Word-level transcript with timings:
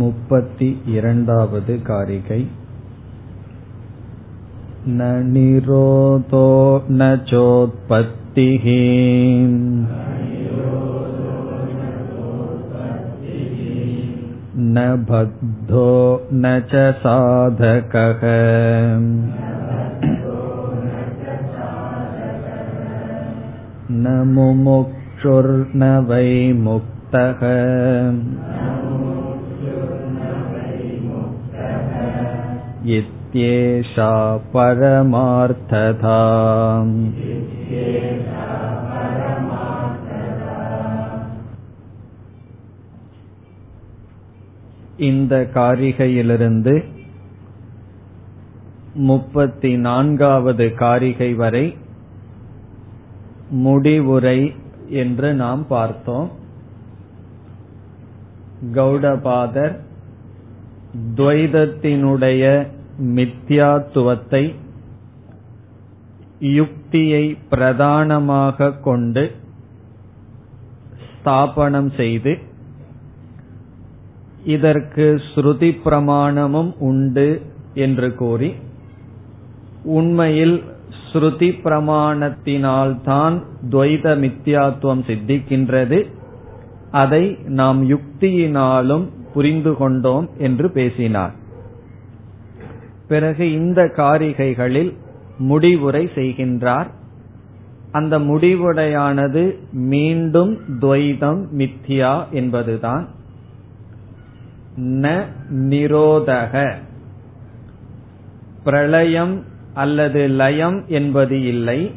मुपति 0.00 0.68
इरण्डावद् 0.96 1.70
कारिकै 1.88 2.40
न 4.88 5.08
निरोधो 5.32 6.46
न 6.90 7.16
चोत्पत्तिः 7.30 8.64
न 14.74 14.86
बद्धो 15.10 15.90
न 16.32 16.58
च 16.72 16.82
साधकः 17.02 18.24
न 24.02 24.16
मुमुक्षुर्न 24.32 25.84
वै 26.08 26.52
मुक्तः 26.64 27.46
इत्येषा 32.98 34.12
परमार्थता 34.54 36.20
இந்த 44.98 45.34
காரிகையிலிருந்து 45.54 46.74
முப்பத்தி 49.06 49.76
நான்காவது 49.76 50.66
காரிகை 50.74 51.30
வரை 51.34 51.66
முடிவுரை 53.62 54.38
என்று 54.88 55.34
நாம் 55.34 55.62
பார்த்தோம் 55.66 56.28
கௌடபாதர் 58.74 59.74
துவைதத்தினுடைய 61.16 62.44
மித்யாத்துவத்தை 63.01 64.55
யுக்தியை 66.39 67.37
பிரதானமாக 67.49 68.71
கொண்டு 68.71 69.31
ஸ்தாபனம் 71.11 71.91
செய்து 71.95 72.37
இதற்கு 74.45 75.21
ஸ்ருதி 75.35 75.69
பிரமாணமும் 75.85 76.73
உண்டு 76.79 77.41
என்று 77.73 78.15
கூறி 78.15 78.53
உண்மையில் 79.83 80.63
ஸ்ருதி 81.13 81.49
பிரமாணத்தினால்தான் 81.63 83.43
துவைத 83.69 84.05
மித்யாத்துவம் 84.23 85.03
சித்திக்கின்றது. 85.07 86.05
அதை 86.91 87.37
நாம் 87.45 87.89
யுக்தியினாலும் 87.89 89.05
புரிந்து 89.33 89.75
கொண்டோம் 89.75 90.29
என்று 90.37 90.71
பேசினார். 90.71 91.33
பிறகு 93.07 93.51
இந்த 93.51 93.83
காரிகைகளில் 93.83 94.93
முடிவுரை 95.37 96.09
செய்கின்றார். 96.15 96.87
அந்த 97.91 98.19
முடிவுரையானது 98.19 99.55
மீண்டும் 99.71 100.59
துவைதம் 100.79 101.45
மித்யா 101.57 102.29
என்பதுதான். 102.29 103.07
ந 104.77 105.25
நிரோதக. 105.53 106.73
பிரளயம் 108.63 109.43
அல்லது 109.73 110.27
லயம் 110.27 110.83
என்பது 110.87 111.43
இல்லை. 111.43 111.91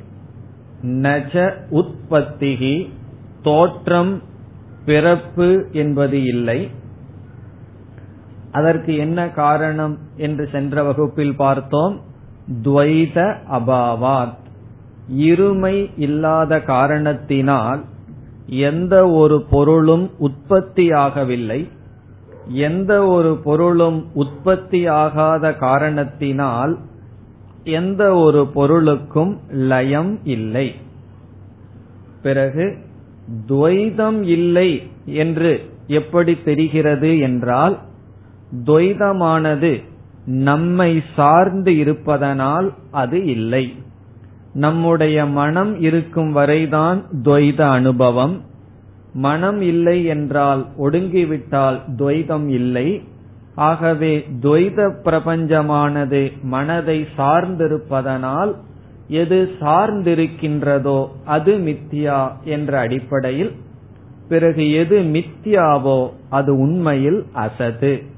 நஜ 0.83 1.52
உற்பத்திகி 1.70 2.91
தோற்றம் 3.42 4.22
பிறப்பு 4.84 5.67
என்பது 5.72 6.24
இல்லை. 6.24 6.70
அதற்கு 8.52 8.96
என்ன 8.96 9.30
காரணம் 9.30 9.98
என்று 10.16 10.48
சென்ற 10.52 10.82
வகுப்பில் 10.82 11.36
பார்த்தோம். 11.36 12.00
துவைத 12.62 13.34
அபாவாத். 13.52 14.38
இருமை 15.18 15.90
இல்லாத 15.96 16.60
காரணத்தினால் 16.60 17.84
எந்த 18.46 19.10
ஒரு 19.10 19.42
பொருளும் 19.50 20.10
உற்பத்தியாகவில்லை. 20.20 21.68
எந்த 22.48 23.06
ஒரு 23.06 23.36
பொருளும் 23.36 24.06
உற்பத்தியாகாத 24.14 25.56
காரணத்தினால் 25.56 26.78
எந்த 27.64 28.14
ஒரு 28.14 28.46
பொருளுக்கும் 28.46 29.40
லயம் 29.50 30.18
இல்லை. 30.24 30.74
பிறகு 32.22 32.77
துவைதம் 33.48 34.22
இல்லை 34.22 34.90
என்று 35.05 35.70
எப்படி 35.86 36.39
தெரிகிறது 36.44 37.18
என்றால் 37.18 37.78
துவைதமானது 38.66 39.83
நம்மை 40.24 41.02
சார்ந்து 41.16 41.77
இருப்பதனால் 41.77 42.72
அது 42.90 43.24
இல்லை. 43.24 43.72
நம்முடைய 44.52 45.27
மனம் 45.27 45.80
இருக்கும் 45.80 46.33
வரைதான் 46.33 47.02
துவைத 47.22 47.60
அனுபவம். 47.70 48.40
மனம் 49.12 49.60
இல்லை 49.60 50.05
என்றால் 50.05 50.66
ஒடுங்கிவிட்டால் 50.78 51.78
துவைதம் 51.96 52.48
இல்லை. 52.48 53.02
ஆகவே 53.55 54.27
துவைத 54.42 54.90
பிரபஞ்சமானது 55.05 56.33
மனதை 56.42 57.06
சார்ந்திருப்பதனால் 57.16 58.55
எது 59.08 59.50
சார்ந்திருக்கின்றதோ 59.60 61.06
அது 61.24 61.52
மித்தியா 61.58 62.30
என்ற 62.44 62.78
அடிப்படையில் 62.78 63.52
பிறகு 64.28 64.72
எது 64.72 64.98
மித்தியாவோ 65.00 66.10
அது 66.30 66.58
உண்மையில் 66.58 67.27
அசது. 67.33 68.09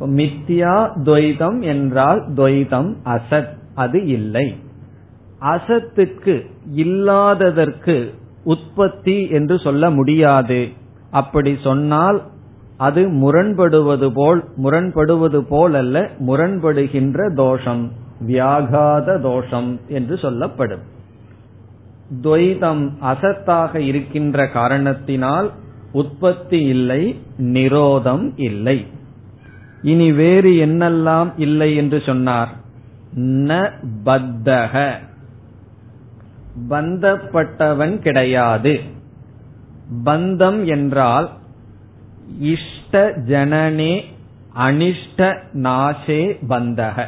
மித்தியா 0.00 0.90
துவைதம் 1.04 1.60
என்றால் 1.60 2.32
துவைதம் 2.32 2.94
அசத் 3.04 3.56
அது 3.74 4.06
இல்லை. 4.06 4.56
அசத்துக்கு 5.40 6.46
இல்லாததற்கு 6.70 8.14
உற்பத்தி 8.44 9.28
என்று 9.28 9.58
சொல்ல 9.58 9.90
முடியாது. 9.90 10.68
அப்படி 11.10 11.56
சொன்னால் 11.62 12.22
அது 12.76 13.08
முரண்படுவது 13.08 14.10
போல் 14.14 14.44
முரண்படுவது 14.56 15.40
போல் 15.40 15.74
அல்ல 15.74 16.10
முரண்படுகின்ற 16.26 17.34
தோஷம் 17.34 17.92
வியாகாத 18.26 19.20
தோஷம் 19.20 19.80
என்று 19.88 20.18
சொல்லப்படும். 20.18 20.80
துவைதம் 22.22 22.90
அசத்தாக 23.02 23.76
இருக்கின்ற 23.76 24.48
காரணத்தினால் 24.48 25.50
உற்பத்தி 25.92 26.60
இல்லை 26.60 27.20
நிரோதம் 27.38 28.32
இல்லை. 28.36 28.86
இனி 29.82 30.12
வேறு 30.12 30.50
என்னெல்லாம் 30.50 31.32
இல்லை 31.36 31.76
என்று 31.76 32.02
சொன்னார். 32.06 32.48
ந 33.16 33.70
பத்தக. 34.04 34.92
பந்தப்பட்டவன் 36.70 37.98
கிடையாது. 37.98 38.80
பந்தம் 40.04 40.64
என்றால் 40.64 41.30
இஷ்ட 42.40 43.14
ஜனனே 43.16 44.04
அனிஷ்ட 44.56 45.38
நாசே 45.52 46.36
பந்தக. 46.48 47.06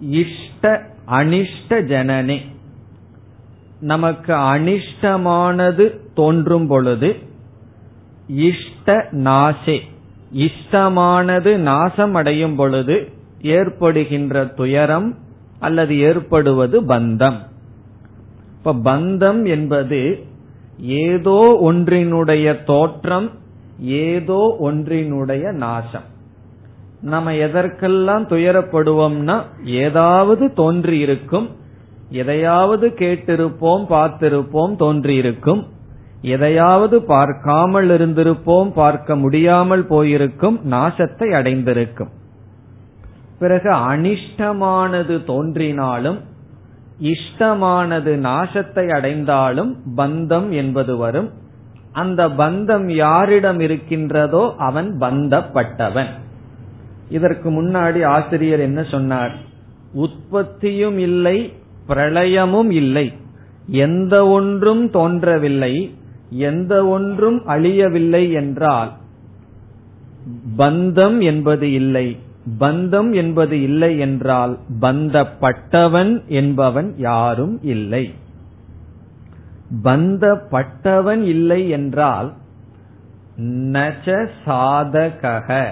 இஷ்ட 0.00 0.82
அனிஷ்ட 1.08 1.82
ஜனனே. 1.82 2.40
நமக்கு 3.80 4.34
அனிஷ்டமானது 4.34 5.96
தோன்றும் 6.14 6.66
பொழுது 6.66 7.16
இஷ்ட 8.26 9.08
நாசே. 9.10 9.92
இஷ்டமானது 10.34 11.56
நாசம் 11.56 12.14
அடையும் 12.14 12.56
பொழுது 12.56 13.08
ஏற்படுகின்ற 13.42 14.44
துயரம் 14.44 15.14
அல்லது 15.58 15.98
ஏற்படுவது 15.98 16.82
பந்தம். 16.82 17.36
இப்ப 18.56 18.74
பந்தம் 18.74 19.46
என்பது 19.46 20.24
ஏதோ 20.78 21.58
ஒன்றினுடைய 21.64 22.64
தோற்றம் 22.64 23.30
ஏதோ 23.78 24.56
ஒன்றினுடைய 24.60 25.52
நாசம். 25.52 26.08
நம்ம 27.00 27.34
எதற்கெல்லாம் 27.34 28.28
துயரப்படுவோம்னா 28.28 29.42
ஏதாவது 29.64 30.52
தோன்றியிருக்கும் 30.56 31.48
எதையாவது 32.08 32.88
கேட்டிருப்போம் 32.88 33.84
பார்த்திருப்போம் 33.88 34.76
தோன்றியிருக்கும். 34.76 35.66
எதையாவது 36.24 36.96
பார்க்காமல் 37.02 37.90
இருந்திருப்போம் 37.90 38.70
பார்க்க 38.72 39.16
முடியாமல் 39.16 39.84
போயிருக்கும் 39.86 40.58
நாசத்தை 40.70 41.28
அடைந்திருக்கும். 41.30 42.12
பிறகு 43.38 43.70
அனிஷ்டமானது 43.70 45.14
தோன்றினாலும் 45.24 46.18
இஷ்டமானது 47.12 48.12
நாசத்தை 48.26 48.84
அடைந்தாலும் 48.92 49.72
பந்தம் 49.96 50.48
என்பது 50.50 50.94
வரும். 50.96 51.30
அந்த 51.92 52.28
பந்தம் 52.28 52.86
யாரிடம் 52.94 53.60
இருக்கின்றதோ 53.60 54.44
அவன் 54.58 54.88
பந்தப்பட்டவன். 55.00 56.12
இதற்கு 57.08 57.48
முன்னாடி 57.50 58.00
ஆசிரியர் 58.06 58.60
என்ன 58.60 58.82
சொன்னார்? 58.84 59.34
உற்பத்தியும் 59.92 60.98
இல்லை 60.98 61.36
பிரளயமும் 61.88 62.70
இல்லை. 62.70 63.06
எந்த 63.66 64.14
ஒன்றும் 64.28 64.84
தோன்றவில்லை 64.90 65.74
எந்த 66.30 66.86
ஒன்றும் 66.86 67.42
அழியவில்லை 67.46 68.32
என்றால் 68.32 68.92
பந்தம் 70.58 71.22
என்பது 71.22 71.72
இல்லை. 71.72 72.16
பந்தம் 72.60 73.14
என்பது 73.14 73.62
இல்லை 73.62 73.98
என்றால் 73.98 74.58
பந்தப்பட்டவன் 74.80 76.26
என்பவன் 76.26 76.94
யாரும் 76.96 77.62
இல்லை. 77.62 78.10
பந்தப்பட்டவன் 79.84 81.22
இல்லை 81.22 81.68
என்றால் 81.68 82.32
நச்ச 83.72 84.28
சாதக 84.46 85.64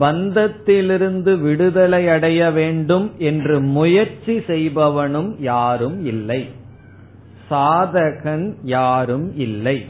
பந்தத்திலிருந்து 0.00 1.40
விடுதலை 1.40 2.08
அடைய 2.08 2.50
வேண்டும் 2.50 3.10
என்று 3.18 3.60
முயற்சி 3.60 4.38
செய்பவனும் 4.38 5.34
யாரும் 5.38 6.04
இல்லை. 6.04 6.48
சாதகன் 7.50 8.54
யாரும் 8.62 9.38
இல்லை. 9.38 9.86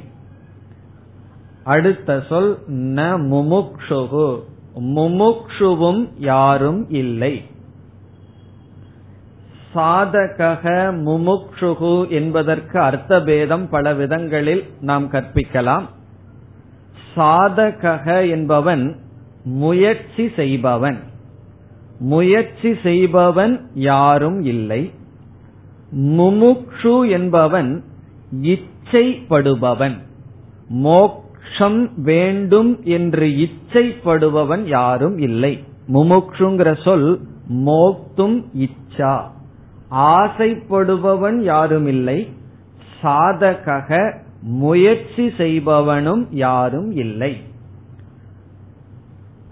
அடுத்த 1.64 2.22
சொல் 2.28 2.58
ந 2.70 3.16
முமுக்ஷுகு. 3.30 4.40
முமுக்ஷுவும் 4.80 6.08
யாரும் 6.18 6.90
இல்லை. 6.90 7.42
சாதக 9.74 10.62
முமுக்ஷுகு 11.06 12.08
என்பதற்கு 12.08 12.80
அர்த்த 12.80 13.22
பேதம் 13.22 13.68
பல 13.68 13.94
விதங்களில் 13.94 14.64
நாம் 14.80 15.10
கற்பிக்கலாம். 15.10 15.84
சாதக 17.16 18.30
என்பவன் 18.30 18.96
முயற்சி 19.44 20.30
செய்பவன். 20.36 20.98
முயற்சி 21.98 22.76
செய்பவன் 22.82 23.70
யாரும் 23.74 24.42
இல்லை. 24.42 24.90
முமுக்ஷு 25.96 27.10
என்பவன் 27.10 27.84
இச்சைப்படுபவன். 28.42 29.98
மோக்ஷம் 30.68 31.90
வேண்டும் 31.96 32.82
என்று 32.82 33.26
இச்சைப்படுபவன் 33.26 34.64
யாரும் 34.64 35.18
இல்லை. 35.18 35.64
முமுக்ஷுங்கிற 35.92 36.82
சொல் 36.82 37.20
மோக்தும் 37.48 38.44
இச்சா. 38.58 39.20
ஆசைப்படுபவன் 39.90 41.42
யாரும் 41.42 41.86
இல்லை. 41.86 42.32
சாதக 43.02 44.12
முயற்சி 44.42 45.26
செய்பவனும் 45.26 46.26
யாரும் 46.30 46.90
இல்லை. 46.90 47.36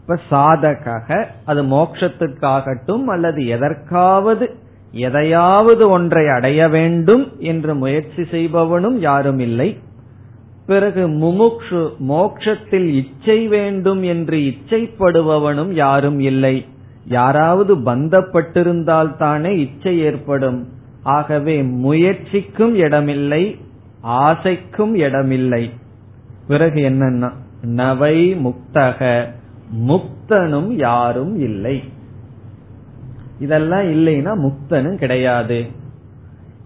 இப்ப 0.00 0.18
சாதக 0.30 1.26
அது 1.44 1.62
மோக்ஷத்துக்காகட்டும் 1.62 3.04
அல்லது 3.04 3.46
எதற்காவது 3.46 4.56
எதையாவது 4.92 5.88
ஒன்றை 5.88 6.28
அடைய 6.28 6.68
வேண்டும் 6.68 7.32
என்று 7.38 7.74
முயற்சி 7.74 8.22
செய்பவனும் 8.22 8.98
யாரும் 8.98 9.38
இல்லை. 9.38 9.78
பிறகு 10.66 11.08
முமுக்ஷு 11.08 11.88
மோக்ஷத்தில் 12.08 12.88
இச்சை 12.88 13.48
வேண்டும் 13.48 14.02
என்று 14.02 14.36
இச்சைப்படுபவனும் 14.36 15.70
யாரும் 15.70 16.20
இல்லை. 16.20 16.64
யாராவது 17.06 17.76
பந்தப்பட்டிருந்தால் 17.76 19.16
தானே 19.16 19.58
இச்சை 19.58 19.98
ஏற்படும். 19.98 20.68
ஆகவே 21.02 21.62
முயற்சிக்கும் 21.62 22.74
இடமில்லை 22.74 23.56
ஆசைக்கும் 24.06 24.94
இடமில்லை. 24.94 25.70
பிறகு 26.48 26.80
என்னன்னா 26.80 27.32
நவை 27.62 28.34
முக்தக 28.34 29.24
முக்தனும் 29.88 30.68
யாரும் 30.68 31.38
இல்லை. 31.38 31.82
இதெல்லாம் 33.38 33.82
இல்லைன்னா 33.82 34.32
முக்தனும் 34.38 34.94
கிடையாது. 34.94 35.66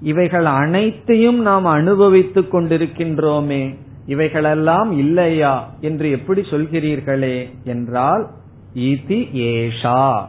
இவைகள் 0.01 0.45
அனைத்தையும் 0.45 1.41
நாம் 1.41 1.65
அனுபவித்துக் 1.65 2.55
கொண்டிருக்கின்றோமே 2.55 3.75
இவைகளெல்லாம் 4.07 4.93
இல்லையா 4.93 5.69
என்று 5.81 6.11
எப்படி 6.11 6.41
சொல்கிறீர்களே 6.41 7.49
என்றால் 7.65 8.27
இதி 8.75 9.21
ஏஷா 9.33 10.23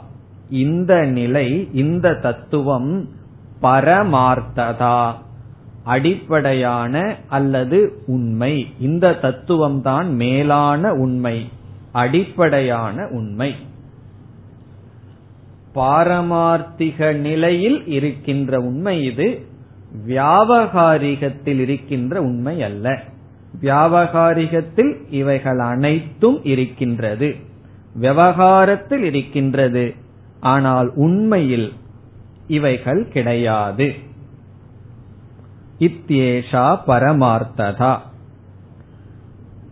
இந்த 0.49 1.05
நிலை 1.05 1.69
இந்த 1.73 2.13
தத்துவம் 2.13 3.09
பரமார்த்ததா 3.61 5.13
அடிப்படையான 5.83 7.15
அல்லது 7.27 8.03
உண்மை. 8.05 8.67
இந்த 8.79 9.13
தத்துவம் 9.13 9.81
தான் 9.81 10.15
மேலான 10.15 10.93
உண்மை 10.93 11.49
அடிப்படையான 11.91 13.07
உண்மை. 13.07 13.55
பாரமார்த்திக 15.77 17.15
நிலையில் 17.15 17.87
இருக்கின்ற 17.87 18.59
உண்மை 18.59 19.05
இது 19.05 19.45
வியாபகாரிகத்தில் 20.07 21.59
இருக்கின்ற 21.59 22.21
உண்மை 22.21 22.63
அல்ல. 22.63 23.01
வியாபகாரிகத்தில் 23.61 24.93
இவைகள் 25.09 25.59
அனைத்தும் 25.59 26.43
இருக்கின்றது. 26.43 27.35
விவகாரத்தில் 27.93 29.03
இருக்கின்றது. 29.03 29.95
ஆனால் 30.39 30.91
உண்மையில் 30.95 31.73
இவைகள் 32.47 33.07
கிடையாது. 33.07 33.93
இத்யேஷா 35.79 36.79
பரமார்த்ததா. 36.87 37.97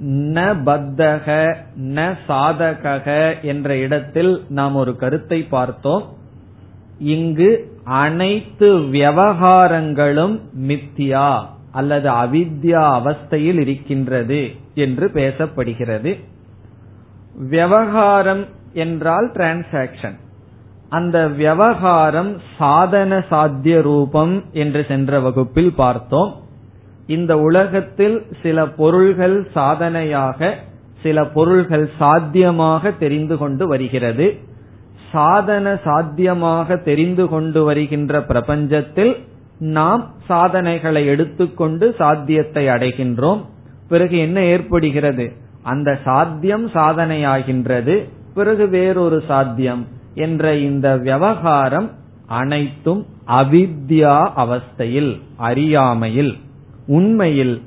ந 0.04 0.64
பத்தக 0.64 1.58
ந 1.78 2.14
சாதக 2.28 3.06
என்ற 3.42 3.78
இடத்தில் 3.78 4.44
நாம் 4.50 4.76
ஒரு 4.76 4.96
கருத்தை 4.96 5.44
பார்த்தோம். 5.44 6.04
இங்கு 7.00 7.72
அனைத்து 7.84 8.78
விவகாரங்களும் 8.78 10.40
மித்தியா 10.68 11.42
அல்லது 11.72 12.10
அவித்யா 12.10 12.84
அவஸ்தையில் 13.00 13.60
இருக்கின்றது 13.60 14.52
என்று 14.76 15.12
பேசப்படுகிறது. 15.14 16.20
விவகாரம் 17.50 18.46
என்றால் 18.74 19.32
டிரான்சாக்சன் 19.32 20.20
அந்த 20.90 21.28
விவகாரம் 21.28 22.38
சாதன 22.58 23.24
சாத்திய 23.30 23.82
ரூபம் 23.82 24.44
என்று 24.52 24.86
சென்ற 24.88 25.20
வகுப்பில் 25.20 25.74
பார்த்தோம். 25.74 26.44
இந்த 27.08 27.38
உலகத்தில் 27.38 28.26
சில 28.42 28.68
பொருள்கள் 28.68 29.48
சாதனையாக 29.54 30.56
சில 31.04 31.26
பொருள்கள் 31.26 31.90
சாத்தியமாக 32.00 32.92
தெரிந்து 32.92 33.38
கொண்டு 33.38 33.68
வருகிறது. 33.68 34.36
சாதன 35.12 35.80
சாத்தியமாக 35.84 36.78
தெரிந்து 36.78 37.28
கொண்டு 37.28 37.64
வருகின்ற 37.64 38.20
பிரபஞ்சத்தில் 38.20 39.24
நாம் 39.58 40.14
சாதனைகளை 40.26 41.06
எடுத்துக்கொண்டு 41.06 41.96
சாத்தியத்தை 41.98 42.68
அடைகின்றோம். 42.68 43.46
பிறகு 43.90 44.18
என்ன 44.18 44.44
ஏற்படுகிறது? 44.44 45.32
அந்த 45.64 46.00
சாத்தியம் 46.04 46.70
சாதனையாகின்றது. 46.70 48.10
பிறகு 48.34 48.68
வேறொரு 48.68 49.24
சாத்தியம் 49.28 49.88
என்ற 50.14 50.56
இந்த 50.56 50.98
விவகாரம் 50.98 51.92
அனைத்தும் 52.28 53.06
அவித்யா 53.28 54.32
அவஸ்தையில் 54.38 55.22
அறியாமையில். 55.36 56.38
உண்மையில் 56.88 57.62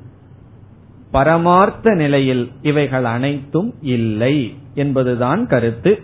பரமார்த்த 1.11 1.95
நிலையில் 1.95 2.51
இவைகள் 2.63 3.05
அனைத்தும் 3.05 3.75
இல்லை 3.81 4.57
என்பதுதான் 4.75 5.47
கருத்து. 5.47 6.03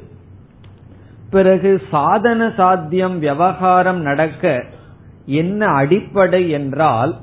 பிறகு 1.31 1.83
சாதன 1.91 2.53
சாத்தியம் 2.57 3.19
விவகாரம் 3.19 4.01
நடக்க 4.01 4.65
என்ன 5.27 5.67
அடிப்படை 5.67 6.51
என்றால் 6.51 7.17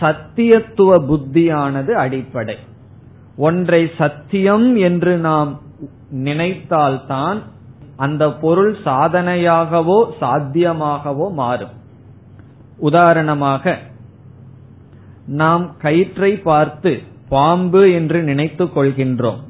சத்தியத்துவ 0.00 0.98
புத்தியானது 1.08 1.92
அடிப்படை. 1.92 2.56
ஒன்றை 3.36 3.90
சத்தியம் 3.98 4.76
என்று 4.76 5.16
நாம் 5.16 5.60
நினைத்தால்தான் 6.14 7.38
அந்த 7.96 8.32
பொருள் 8.32 8.76
சாதனையாகவோ 8.84 10.10
சாத்தியமாகவோ 10.20 11.32
மாறும். 11.32 11.74
உதாரணமாக 12.78 13.78
நாம் 15.26 15.76
கயிற்றை 15.78 16.32
பார்த்து 16.32 17.02
பாம்பு 17.28 17.92
என்று 17.92 18.22
நினைத்துக் 18.22 18.78
கொள்கின்றோம். 18.78 19.40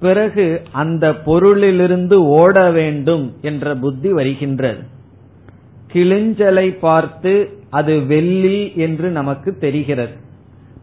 பிறகு 0.00 0.62
அந்த 0.72 1.10
பொருளிலிருந்து 1.10 2.14
ஓட 2.14 2.70
வேண்டும் 2.70 3.34
என்ற 3.40 3.74
புத்தி 3.74 4.12
வருகின்றது. 4.12 4.82
கிளிஞ்சலை 5.92 6.78
பார்த்து 6.78 7.52
அது 7.70 8.06
வெள்ளி 8.06 8.72
என்று 8.74 9.10
நமக்கு 9.10 9.58
தெரிகிறது. 9.58 10.12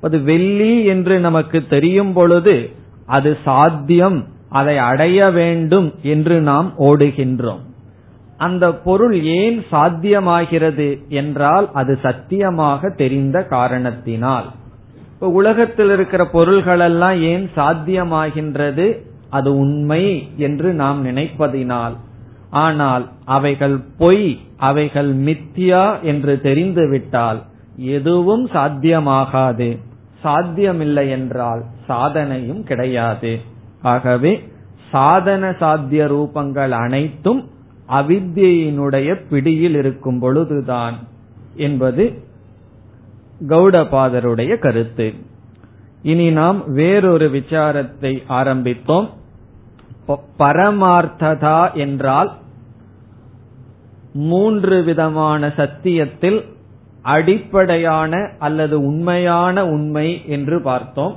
அது 0.01 0.21
வெள்ளி 0.21 0.83
என்று 0.83 1.19
நமக்கு 1.19 1.67
தெரியும் 1.67 2.13
பொழுது 2.13 2.69
அது 3.05 3.37
சாத்தியம் 3.43 4.27
அதை 4.49 4.77
அடைய 4.77 5.29
வேண்டும் 5.29 5.93
என்று 6.01 6.41
நாம் 6.41 6.73
ஓடுகின்றோம். 6.79 7.68
அந்த 8.39 8.65
பொருள் 8.84 9.15
ஏன் 9.39 9.58
சாத்தியமாகிறது 9.72 10.89
என்றால் 11.12 11.67
அது 11.74 11.93
சத்தியமாக 12.01 12.91
தெரிந்த 13.01 13.38
காரணத்தினால். 13.46 14.48
இப்ப 15.13 15.29
உலகத்தில் 15.29 15.89
இருக்கிற 15.89 16.24
பொருள்களெல்லாம் 16.34 17.17
ஏன் 17.22 17.46
சாத்தியமாகின்றது? 17.55 18.88
அது 19.29 19.50
உண்மை 19.58 20.03
என்று 20.38 20.69
நாம் 20.74 21.00
நினைப்பதினால். 21.05 21.96
ஆனால் 22.63 23.03
அவைகள் 23.25 23.77
பொய் 23.98 24.29
அவைகள் 24.60 25.12
மித்தியா 25.17 25.84
என்று 26.01 26.34
தெரிந்துவிட்டால் 26.41 27.41
எதுவும் 27.96 28.46
சாத்தியமாகாது. 28.48 29.69
சாத்தியமில்லை 30.22 31.05
என்றால் 31.10 31.62
சாதனையும் 31.89 32.63
கிடையாது. 32.63 33.34
ஆகவே 33.81 34.34
சாதன 34.91 35.43
சாத்திய 35.60 36.03
ரூபங்கள் 36.05 36.74
அனைத்தும் 36.77 37.41
அவித்தியினுடைய 37.89 39.15
பிடியில் 39.29 39.75
இருக்கும் 39.75 40.19
பொழுதுதான் 40.19 40.96
என்பது 41.55 42.24
கௌடபாதருடைய 43.48 44.58
கருத்து. 44.58 45.13
இனி 46.01 46.31
நாம் 46.31 46.72
வேறொரு 46.74 47.29
விசாரத்தை 47.29 48.13
ஆரம்பித்தோம் 48.29 49.10
பரமார்த்ததா 50.38 51.74
என்றால் 51.74 52.31
மூன்று 54.13 54.84
விதமான 54.84 55.51
சத்தியத்தில் 55.55 56.46
அடிப்படையான 57.01 58.31
அல்லது 58.39 58.81
உண்மையான 58.81 59.65
உண்மை 59.67 60.27
என்று 60.27 60.62
பார்த்தோம். 60.62 61.15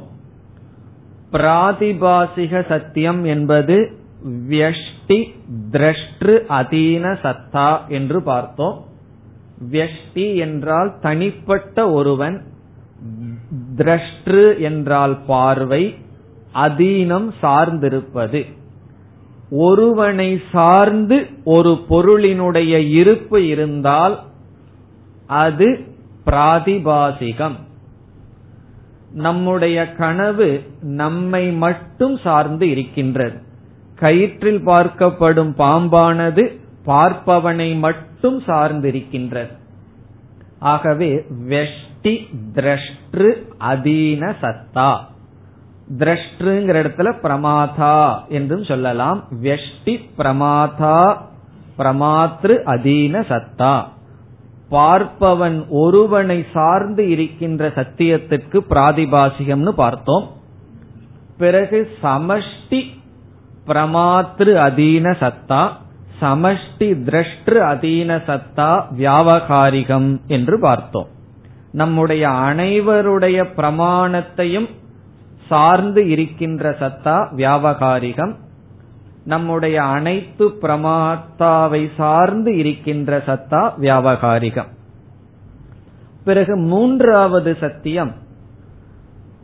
பிராதிபாசிக 1.33 2.69
சத்தியம் 2.69 3.25
என்பது 3.25 3.76
வியஷ்டி 4.25 5.19
திரஷ்டு 5.71 6.35
அதீன 6.49 7.05
சத்தா 7.23 7.88
என்று 7.88 8.23
பார்த்தோம். 8.23 8.85
வியஷ்டி 9.73 10.37
என்றால் 10.37 10.91
தனிப்பட்ட 11.00 11.91
ஒருவன் 11.91 12.43
திரஷ்டு 13.76 14.59
என்றால் 14.59 15.19
பார்வை 15.26 15.95
அதீனம் 16.55 17.29
சார்ந்திருப்பது. 17.43 18.43
ஒருவனை 19.50 20.41
சார்ந்து 20.52 21.26
ஒரு 21.45 21.73
பொருளினுடைய 21.88 22.75
இருப்பு 22.88 23.49
இருந்தால் 23.49 24.21
அது 25.26 25.69
பிராதிபாசிகம். 26.26 27.57
நம்முடைய 29.11 29.93
கனவு 29.93 30.62
நம்மை 30.81 31.52
மட்டும் 31.52 32.17
சார்ந்து 32.17 32.71
இருக்கின்றது. 32.71 33.38
கயிற்றில் 34.02 34.61
பார்க்கப்படும் 34.68 35.52
பாம்பானது 35.59 36.44
பார்ப்பவனை 36.87 37.78
மட்டும் 37.78 38.38
சார்ந்திருக்கின்றது. 38.42 39.52
ஆகவே 40.59 41.11
வெஷ்டி 41.49 42.14
திரஷ்டு 42.54 43.28
அதீன 43.61 44.35
சத்தா. 44.42 44.90
திரஷ்டுங்கிற 45.99 46.76
இடத்துல 46.82 47.09
பிரமாதா 47.23 47.97
என்றும் 48.28 48.64
சொல்லலாம். 48.64 49.25
வெஷ்டி 49.42 49.94
பிரமாதா 50.18 51.16
பிரமாத்ரு 51.78 52.54
அதீன 52.75 53.14
சத்தா. 53.28 53.75
பார்ப்பவன் 54.71 55.59
ஒருவனை 55.68 56.44
சார்ந்து 56.52 57.09
இருக்கின்ற 57.09 57.68
சத்தியத்திற்கு 57.68 58.59
பிராதிபாசிகம்னு 58.71 59.68
பார்த்தோம். 59.68 60.30
பிறகு 61.38 61.90
சமஷ்டி 62.02 62.80
பிரமாத்ரு 63.66 64.52
அதீன 64.66 65.07
சத்தா 65.23 65.62
சமஷ்டி 66.21 66.88
திரஷ்டு 67.07 67.57
அதீன 67.73 68.11
சத்தா 68.28 68.71
வியாபகாரிகம் 68.99 70.21
என்று 70.26 70.61
பார்த்தோம். 70.61 71.09
நம்முடைய 71.73 72.28
அனைவருடைய 72.28 73.38
பிரமாணத்தையும் 73.57 74.69
சார்ந்து 75.49 76.09
இருக்கின்ற 76.09 76.71
சத்தா 76.81 77.16
வியாபகாரிகம் 77.37 78.35
நம்முடைய 79.25 79.83
அனைத்து 79.83 80.49
பிரமாத்தாவை 80.62 81.83
சார்ந்து 81.97 82.57
இருக்கின்ற 82.57 83.23
சத்தா 83.26 83.62
வியாபகாரிகம் 83.81 84.71
பிறகு 86.25 86.57
மூன்றாவது 86.57 87.57
சத்தியம் 87.61 88.12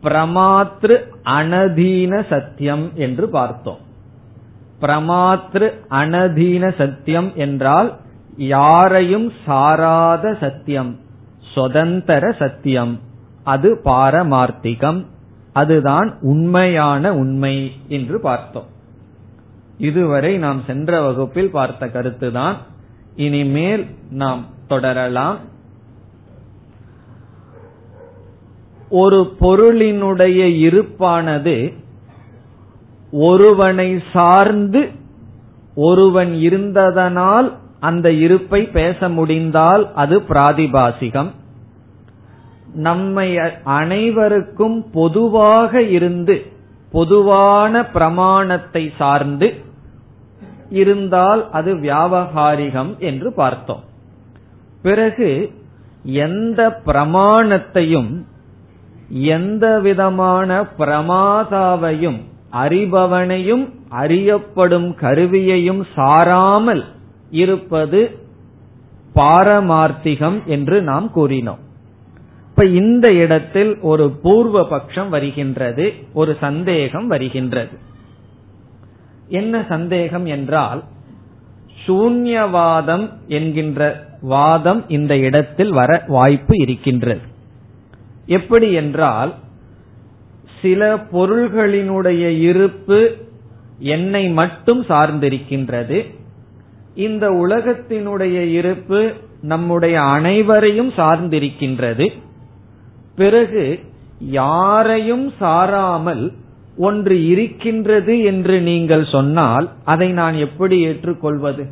பிரமாத்ரு 0.03 0.97
அனதீன 1.25 2.25
சத்தியம் 2.29 2.91
என்று 2.95 3.29
பார்த்தோம். 3.29 3.87
பிரமாத்ரு 4.81 5.71
அனதீன 5.91 6.77
சத்தியம் 6.77 7.33
என்றால் 7.35 7.97
யாரையும் 8.37 9.33
சாராத 9.47 10.37
சத்தியம் 10.41 10.99
சுதந்திர 11.55 12.31
சத்தியம். 12.31 13.01
அது 13.45 13.81
பாரமார்த்திகம். 13.85 15.07
அதுதான் 15.53 16.19
உண்மையான 16.21 17.15
உண்மை 17.15 17.73
என்று 17.89 18.21
பார்த்தோம். 18.21 18.67
இதுவரை 19.79 20.39
நாம் 20.39 20.63
சென்ற 20.67 21.01
வகுப்பில் 21.01 21.51
பார்த்த 21.51 21.87
கருத்துதான். 21.87 22.57
இனிமேல் 23.17 23.87
நாம் 24.11 24.45
தொடரலாம். 24.69 25.39
ஒரு 28.91 29.37
பொருளினுடைய 29.41 30.43
இருப்பானது 30.69 31.75
ஒருவனை 33.11 34.03
சார்ந்து 34.13 34.89
ஒருவன் 35.75 36.33
இருந்ததனால் 36.33 37.53
அந்த 37.81 38.13
இருப்பை 38.13 38.65
பேச 38.65 39.09
முடிந்தால் 39.09 39.95
அது 39.95 40.21
பிராதிபாசிகம். 40.21 41.31
நம்மை 42.75 43.39
அனைவருக்கும் 43.65 44.91
பொதுவாக 44.91 45.83
இருந்து 45.83 46.47
பொதுவான 46.93 47.87
பிரமாணத்தை 47.87 48.93
சார்ந்து 48.99 49.55
இருந்தால் 50.71 51.51
அது 51.51 51.75
வியாபகாரிகம் 51.75 52.99
என்று 52.99 53.33
பார்த்தோம். 53.33 53.83
பிறகு 54.83 55.53
எந்த 56.03 56.81
பிரமாணத்தையும் 56.87 58.23
எந்த 59.09 59.81
விதமான 59.81 60.67
பிரமாதாவையும் 60.79 62.21
அறிபவனையும் 62.53 63.71
அறியப்படும் 63.89 64.95
கருவியையும் 64.95 65.87
சாராமல் 65.97 66.85
இருப்பது 67.31 68.19
பாரமார்த்திகம் 69.15 70.45
என்று 70.45 70.83
நாம் 70.83 71.11
கூறினோம். 71.15 71.63
இப்ப 72.49 72.65
இந்த 72.65 73.13
இடத்தில் 73.13 73.79
ஒரு 73.81 74.11
பூர்வ 74.11 74.67
பட்சம் 74.67 75.09
வருகின்றது 75.09 75.93
ஒரு 76.13 76.37
சந்தேகம் 76.41 77.07
வருகின்றது. 77.07 77.79
என்ன 79.29 79.65
சந்தேகம் 79.69 80.27
என்றால் 80.27 80.85
சூன்யவாதம் 81.87 83.13
என்கின்ற 83.27 84.07
வாதம் 84.21 84.85
இந்த 84.89 85.17
இடத்தில் 85.17 85.71
வர 85.71 86.05
வாய்ப்பு 86.07 86.59
இருக்கின்றது. 86.59 87.21
எப்படி 88.27 88.73
என்றால் 88.73 89.35
சில 90.63 90.97
பொருள்களினுடைய 91.13 92.25
இருப்பு 92.41 93.17
என்னை 93.79 94.29
மட்டும் 94.29 94.83
சார்ந்திருக்கின்றது. 94.85 95.99
இந்த 96.95 97.31
உலகத்தினுடைய 97.31 98.37
இருப்பு 98.53 99.13
நம்முடைய 99.43 100.01
அனைவரையும் 100.01 100.91
சார்ந்திருக்கின்றது. 100.91 102.07
பிறகு 103.17 103.81
யாரையும் 104.19 105.33
சாராமல் 105.41 106.33
ஒன்று 106.77 107.27
இருக்கின்றது 107.27 108.23
என்று 108.23 108.61
நீங்கள் 108.61 109.05
சொன்னால் 109.05 109.69
அதை 109.85 110.09
நான் 110.13 110.35
எப்படி 110.35 110.81
ஏற்றுக்கொள்வது? 110.81 111.65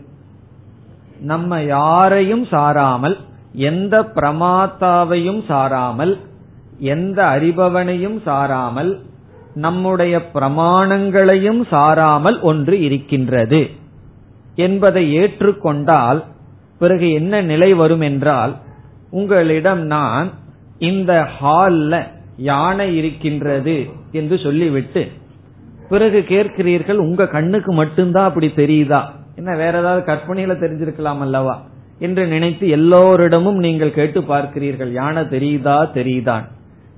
நம்ம 1.20 1.62
யாரையும் 1.62 2.44
சாராமல் 2.44 3.16
எந்த 3.52 4.02
பிரமாத்தாவையும் 4.14 5.42
சாராமல் 5.48 6.14
எந்த 6.78 7.24
அறிபவனையும் 7.24 8.22
சாராமல் 8.24 9.00
நம்முடைய 9.54 10.18
பிரமாணங்களையும் 10.34 11.62
சாராமல் 11.70 12.40
ஒன்று 12.40 12.80
இருக்கின்றது 12.80 13.66
என்பதை 14.54 15.16
ஏற்றுக்கொண்டால் 15.16 16.24
பிறகு 16.78 17.12
என்ன 17.12 17.40
நிலை 17.40 17.74
வரும் 17.74 18.00
என்றால் 18.00 18.56
உங்களிடம் 19.10 19.82
நான் 19.86 20.32
இந்த 20.78 21.28
ஹால்ல 21.40 22.02
யானை 22.36 22.96
இருக்கின்றது 22.96 23.86
என்று 24.12 24.38
சொல்லிவிட்டு 24.38 25.06
பிறகு 25.88 26.20
கேட்கிறீர்கள் 26.20 26.96
உங்க 26.96 27.26
கண்ணுக்கு 27.26 27.72
மட்டும்தான் 27.72 28.24
அப்படி 28.24 28.46
தெரியுதா? 28.46 29.02
என்ன 29.36 29.56
வேற 29.56 29.78
ஏதாவது 29.78 30.12
கற்பனையில 30.12 30.52
தெரிஞ்சிருக்கலாம் 30.52 31.20
அல்லவா? 31.20 31.62
என்று 31.98 32.26
நினைத்து 32.26 32.68
எல்லோரிடமும் 32.68 33.56
நீங்கள் 33.56 33.92
கேட்டு 33.92 34.20
பார்க்கிறீர்கள் 34.20 34.92
யானை 34.92 35.22
தெரியுதா 35.22 35.90
தெரியுதான் 35.94 36.44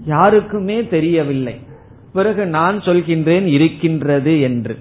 யாருக்குமே 0.05 0.87
தெரியவில்லை. 0.87 1.61
பிறகு 2.13 2.47
நான் 2.47 2.79
சொல்கின்றேன் 2.79 3.45
இருக்கின்றது 3.45 4.41
என்று. 4.41 4.79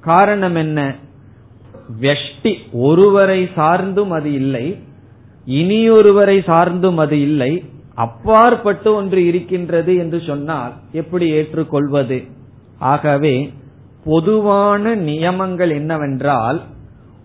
காரணம் 0.00 0.54
என்ன? 0.54 0.94
வெஷ்டி 2.00 2.56
ஒருவரை 2.72 3.48
சார்ந்தும் 3.56 4.08
அது 4.08 4.32
இல்லை. 4.32 4.78
இனியொருவரை 5.46 6.38
சார்ந்தும் 6.46 6.94
அது 6.94 7.20
இல்லை. 7.20 7.64
அப்பாற்பட்டு 7.94 8.94
ஒன்று 8.94 9.26
இருக்கின்றது 9.26 9.96
என்று 9.96 10.22
சொன்னால் 10.26 10.72
எப்படி 10.92 11.28
ஏற்றுக்கொள்வது? 11.28 12.24
ஆகவே 12.78 13.52
பொதுவான 14.04 14.94
நியமங்கள் 14.94 15.70
என்னவென்றால் 15.70 16.62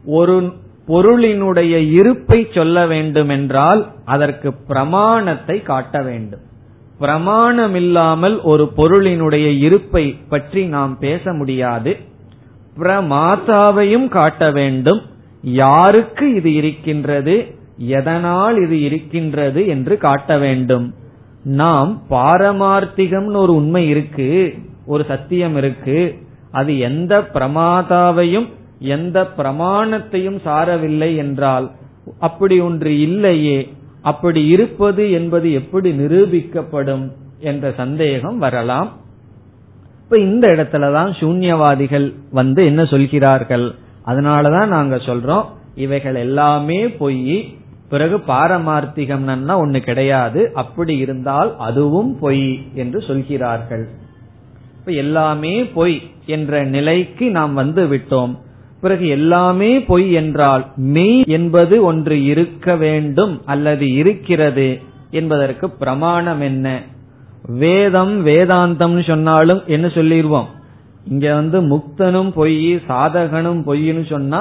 ஒரு 0.06 0.54
பொருளினுடைய 0.88 1.92
இருப்பை 1.92 2.48
சொல்ல 2.54 2.88
வேண்டுமென்றால் 2.88 3.88
அதற்கு 4.06 4.54
பிரமாணத்தை 4.54 5.62
காட்ட 5.62 6.02
வேண்டும். 6.02 6.40
பிரமாணம் 7.00 7.76
இல்லாமல் 7.76 8.42
ஒரு 8.42 8.72
பொருளினுடைய 8.78 9.60
இருப்பை 9.60 10.16
பற்றி 10.30 10.66
நாம் 10.66 11.00
பேச 11.00 11.34
முடியாது. 11.34 11.98
பிரமாத்தாவையும் 12.78 14.08
காட்ட 14.08 14.52
வேண்டும். 14.52 15.02
யாருக்கு 15.42 16.36
இது 16.36 16.54
இருக்கின்றது? 16.54 17.56
எதனால் 17.78 18.58
இது 18.66 18.82
இருக்கின்றது 18.82 19.68
என்று 19.68 19.98
காட்ட 19.98 20.38
வேண்டும். 20.38 20.94
நாம் 21.44 22.02
பாரமார்த்திகம்னு 22.10 23.36
ஒரு 23.36 23.56
உண்மை 23.56 23.90
இருக்கு 23.90 24.54
ஒரு 24.86 25.06
சத்தியம் 25.08 25.58
இருக்கு. 25.58 26.18
அது 26.52 26.80
எந்த 26.80 27.30
பிரமாதாவையும் 27.34 28.48
எந்த 28.80 29.28
பிரமாணத்தையும் 29.38 30.40
சாரவில்லை 30.46 31.16
என்றால் 31.16 31.72
அப்படி 32.20 32.60
ஒன்று 32.60 33.00
இல்லையே. 33.00 33.74
அப்படி 34.08 34.42
இருப்பது 34.46 35.12
என்பது 35.12 35.48
எப்படி 35.54 35.90
நிரூபிக்கப்படும் 35.92 37.06
என்ற 37.40 37.74
சந்தேகம் 37.78 38.38
வரலாம். 38.38 38.90
இப்ப 40.04 40.20
இந்த 40.20 40.48
இடத்துலதான் 40.48 41.12
சூன்யவாதிகள் 41.20 42.08
வந்து 42.32 42.66
என்ன 42.66 42.86
சொல்கிறார்கள்? 42.86 43.68
அதனாலதான் 44.06 44.68
நாங்க 44.68 44.96
சொல்றோம் 44.96 45.46
இவைகள் 45.76 46.16
எல்லாமே 46.16 46.80
பொய். 46.90 47.56
பிறகு 47.90 48.18
பாரமார்த்திகம்னா 48.18 49.56
ஒண்ணு 49.64 49.80
கிடையாது. 49.80 50.52
அப்படி 50.54 50.98
இருந்தால் 50.98 51.56
அதுவும் 51.58 52.20
பொய் 52.20 52.68
என்று 52.74 53.02
சொல்கிறார்கள். 53.02 53.86
இப்ப 54.80 54.92
எல்லாமே 54.92 55.64
பொய் 55.64 56.02
என்ற 56.26 56.64
நிலைக்கு 56.64 57.32
நாம் 57.32 57.54
வந்து 57.54 57.84
விட்டோம். 57.88 58.34
பிறகு 58.84 59.06
எல்லாமே 59.10 59.72
பொய் 59.86 60.08
என்றால் 60.14 60.64
மெய் 60.96 61.20
என்பது 61.30 61.76
ஒன்று 61.84 62.16
இருக்க 62.26 62.76
வேண்டும் 62.78 63.34
அல்லது 63.46 63.86
இருக்கிறது 63.96 64.68
என்பதற்கு 65.12 65.66
பிரமாணம் 65.78 66.42
என்ன? 66.42 66.68
வேதம் 67.60 68.14
வேதாந்தம் 68.26 68.98
சொன்னாலும் 69.04 69.62
என்ன 69.68 69.88
சொல்லிடுவோம் 69.90 70.50
இங்க 71.08 71.28
வந்து 71.34 71.58
முக்தனும் 71.70 72.32
பொய் 72.34 72.58
சாதகனும் 72.88 73.62
பொய்னு 73.66 74.04
சொன்னா 74.08 74.40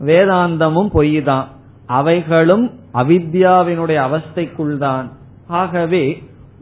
வேதாந்தமும் 0.00 0.90
பொய் 0.92 1.18
தான் 1.22 1.46
அவைகளும் 1.90 2.66
அவித்யாவினுடைய 2.94 3.98
அவஸ்தைக்குள் 4.08 4.76
தான் 4.78 5.06
ஆகவே 5.54 6.04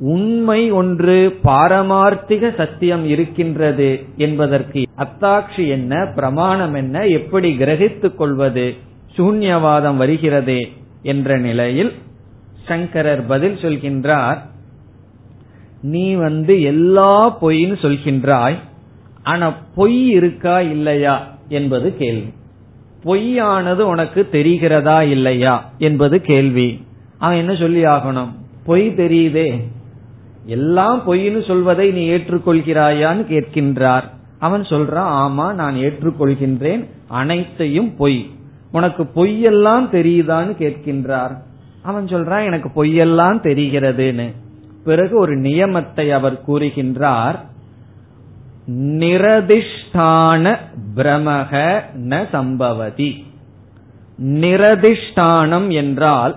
உண்மை 0.00 0.71
ஒன்று 0.71 1.38
பாரமார்த்திக 1.45 2.55
சத்தியம் 2.55 3.05
இருக்கின்றது 3.05 4.05
என்பதற்கு 4.17 4.83
அத்தாட்சி 4.99 5.69
என்ன 5.69 6.12
பிரமாணம் 6.14 6.75
என்ன 6.75 7.07
எப்படி 7.07 7.57
கிரகித்துக் 7.57 8.14
கொள்வது 8.14 8.75
சூன்யவாதம் 9.17 9.97
வருகிறதே 9.97 10.69
என்ற 11.02 11.38
நிலையில் 11.38 11.93
சங்கரர் 12.67 13.26
பதில் 13.26 13.55
சொல்கின்றார். 13.55 14.38
நீ 15.83 16.14
வந்து 16.14 16.62
எல்லா 16.62 17.38
பொய்ன்னு 17.43 17.76
சொல்கின்றாய் 17.83 18.57
ஆனா 19.23 19.55
பொய் 19.75 20.09
இருக்கா 20.09 20.61
இல்லையா 20.61 21.37
என்பது 21.49 21.97
கேள்வி. 21.97 22.33
பொய்யானது 23.05 23.78
உனக்கு 23.78 24.28
தெரிகிறதா 24.33 25.00
இல்லையா 25.00 25.71
என்பது 25.78 26.21
கேள்வி. 26.21 26.85
அவன் 27.19 27.37
என்ன 27.37 27.55
சொல்லி 27.55 27.85
ஆகணும்? 27.85 28.28
பொய் 28.64 28.88
தெரியுதே. 28.88 29.62
எல்லாம் 30.49 31.12
பொய்னு 31.12 31.47
சொல்வதை 31.47 31.90
நீ 31.90 32.09
ஏற்றுக்கொள்கிறாயான்னு 32.09 33.23
கேட்கின்றார். 33.28 34.02
அவன் 34.38 34.62
சொல்றான் 34.62 35.11
ஆமா 35.23 35.52
நான் 35.52 35.75
ஏற்றுக்கொள்கின்றேன் 35.75 36.87
அனைத்தையும் 37.09 37.97
பொய். 37.97 38.31
உனக்கு 38.73 39.02
பொய்யெல்லாம் 39.02 39.85
தெரியுதான்னு 39.93 40.52
கேட்கின்றார். 40.59 41.35
அவன் 41.83 42.05
சொல்றான் 42.05 42.45
எனக்கு 42.45 42.85
பொய்யெல்லாம் 42.85 43.40
தெரிகிறதுன்னு. 43.43 44.35
பிறகு 44.85 45.19
ஒரு 45.19 45.37
நியமத்தை 45.37 46.11
அவர் 46.11 46.43
கூறுகின்றார். 46.47 47.38
நிரதிஷ்டான 48.73 50.57
பிரமக 50.96 51.81
ந 51.96 52.27
சம்பவதி. 52.33 53.25
நிரதிஷ்டானம் 54.25 55.68
என்றால் 55.68 56.37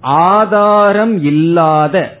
ஆதாரம் 0.00 1.24
இல்லாத 1.24 2.19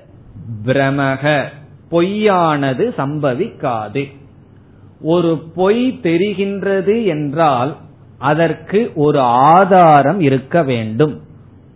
பிரமக. 0.64 1.44
பொய்யானது 1.90 2.94
சம்பவிக்காது. 2.98 4.12
ஒரு 5.00 5.38
பொய் 5.54 6.00
தெரிகின்றது 6.02 7.06
என்றால் 7.06 7.76
அதற்கு 8.18 8.92
ஒரு 8.94 9.20
ஆதாரம் 9.20 10.20
இருக்க 10.20 10.62
வேண்டும். 10.62 11.20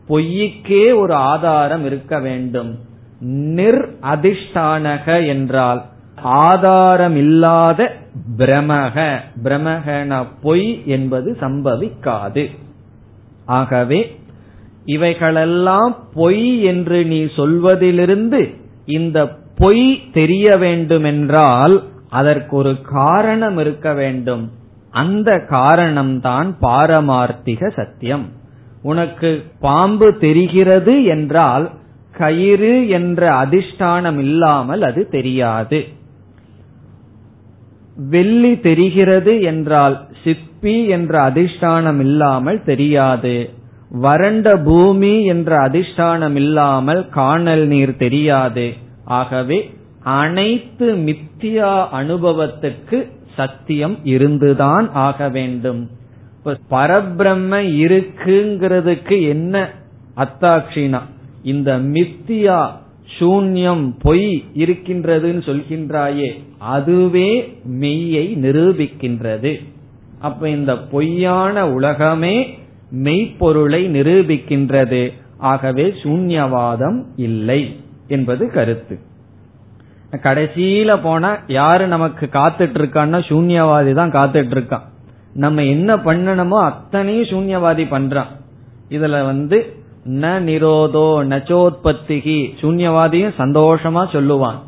பொய்யுக்கே 0.09 0.97
ஒரு 0.97 1.15
ஆதாரம் 1.15 1.85
இருக்க 1.85 2.19
வேண்டும். 2.19 2.79
நிர் 3.21 3.97
அதிஷ்டானக 4.03 5.27
என்றால் 5.27 5.83
ஆதாரம் 6.23 7.17
இல்லாத 7.17 7.97
பிரமக. 8.39 9.19
பிரமகன 9.43 10.27
பொய் 10.43 10.83
என்பது 10.85 11.37
சம்பவிக்காது. 11.41 12.51
ஆகவே 13.45 14.21
இவைகளெல்லாம் 14.85 15.97
பொய் 16.15 16.63
என்று 16.63 17.05
நீ 17.05 17.27
சொல்வதிலிருந்து 17.37 18.63
இந்த 18.87 19.29
பொய் 19.57 20.01
தெரிய 20.13 20.57
வேண்டுமென்றால் 20.57 21.83
அதற்கு 22.11 22.57
ஒரு 22.57 22.81
காரணம் 22.83 23.59
இருக்க 23.59 23.95
வேண்டும். 23.95 24.51
அந்த 24.91 25.47
காரணம்தான் 25.51 26.55
பாரமார்த்திக 26.63 27.73
சத்தியம். 27.73 28.29
உனக்கு 28.83 29.43
பாம்பு 29.61 30.19
தெரிகிறது 30.19 31.05
என்றால் 31.05 31.71
கயிறு 32.13 32.89
என்ற 32.89 33.47
அதிஷ்டானம் 33.47 34.19
இல்லாமல் 34.19 34.83
அது 34.83 35.09
தெரியாது. 35.09 35.85
வெள்ளி 37.97 38.61
தெரிகிறது 38.61 39.43
என்றால் 39.43 40.07
சிப்பி 40.25 40.87
என்ற 40.87 41.31
அதிஷ்டானம் 41.31 41.99
இல்லாமல் 41.99 42.63
தெரியாது. 42.63 43.51
வறண்ட 44.01 44.57
பூமி 44.57 45.25
என்ற 45.25 45.69
அதிஷ்டானம் 45.69 46.35
இல்லாமல் 46.35 47.09
காணல் 47.09 47.67
நீர் 47.67 47.97
தெரியாது. 47.97 48.73
ஆகவே 49.05 49.71
அனைத்து 50.03 50.95
மித்தியா 50.95 51.87
அனுபவத்துக்கு 51.93 53.11
சத்தியம் 53.37 53.99
இருந்துதான் 54.05 54.93
ஆக 54.93 55.29
வேண்டும். 55.29 55.91
பரபிரம்ம 56.71 57.53
இருக்குங்கிறதுக்கு 57.85 59.29
என்ன 59.29 59.71
அத்தாட்சினா 60.17 61.01
இந்த 61.43 61.79
மித்தியா 61.79 62.71
சூன்யம் 63.19 63.95
பொய் 64.03 64.45
இருக்கின்றதுன்னு 64.55 65.43
சொல்கின்றாயே 65.51 66.41
அதுவே 66.59 67.59
மெய்யை 67.81 68.27
நிரூபிக்கின்றது. 68.43 69.65
அப்ப 70.21 70.49
இந்த 70.49 70.79
பொய்யான 70.79 71.69
உலகமே 71.69 72.59
மெய்ப்பொருளை 73.03 73.89
நிரூபிக்கின்றது. 73.89 75.03
ஆகவே 75.39 75.87
சூன்யவாதம் 76.03 76.99
இல்லை 77.17 77.61
என்பது 78.09 78.51
கருத்து. 78.51 78.97
கடைசியில 80.23 80.99
போனா 81.03 81.31
யாரு 81.47 81.87
நமக்கு 81.87 82.29
காத்துட்டு 82.33 82.79
இருக்கான்னா 82.81 83.19
சூன்யவாதி 83.29 83.93
தான் 83.93 84.13
காத்துட்டு 84.13 84.55
இருக்கான் 84.57 84.85
நம்ம 85.33 85.63
என்ன 85.65 85.97
பண்ணணுமோ 85.97 86.59
அத்தனையும் 86.61 87.31
சூன்யவாதி 87.33 87.85
பண்றான். 87.91 88.31
இதுல 88.91 89.25
வந்து 89.25 89.59
ந 90.05 90.25
நிரோதோ 90.49 91.09
நச்சோத்பத்திகி 91.33 92.39
சூன்யவாதியும் 92.61 93.35
சந்தோஷமா 93.39 94.03
சொல்லுவான். 94.13 94.61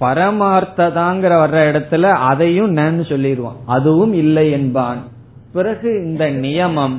பரமார்த்ததாங்கிற 0.00 1.32
வர்ற 1.42 1.58
இடத்துல 1.70 2.02
அதையும் 2.02 2.76
நன்னு 2.76 3.04
சொல்லிடுவான் 3.12 3.60
அதுவும் 3.66 4.14
இல்லை 4.14 4.50
என்பான். 4.50 4.98
பிறகு 5.52 5.90
இந்த 6.04 6.24
நியமம் 6.30 6.96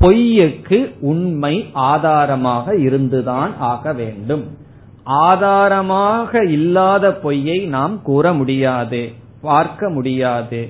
பொய்யுக்கு 0.00 0.78
உண்மை 1.00 1.54
ஆதாரமாக 1.72 2.76
இருந்துதான் 2.76 3.52
ஆக 3.58 3.92
வேண்டும். 3.92 4.44
ஆதாரமாக 5.04 6.44
இல்லாத 6.44 7.12
பொய்யை 7.14 7.58
நாம் 7.66 8.02
கூற 8.02 8.32
முடியாது 8.32 9.02
பார்க்க 9.40 9.90
முடியாது. 9.90 10.60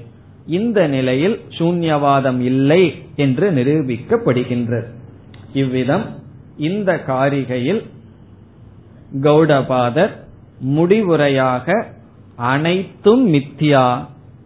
இந்த 0.46 0.86
நிலையில் 0.86 1.36
சூன்யவாதம் 1.58 2.40
இல்லை 2.40 2.82
என்று 3.16 3.46
நிரூபிக்கப்படுகின்றது. 3.50 4.88
இவ்விதம் 5.52 6.06
இந்த 6.56 6.90
காரிகையில் 7.06 7.82
கௌடபாதர் 9.22 10.12
முடிவுரையாக 10.76 11.66
அனைத்தும் 12.36 13.22
மித்யா 13.34 13.86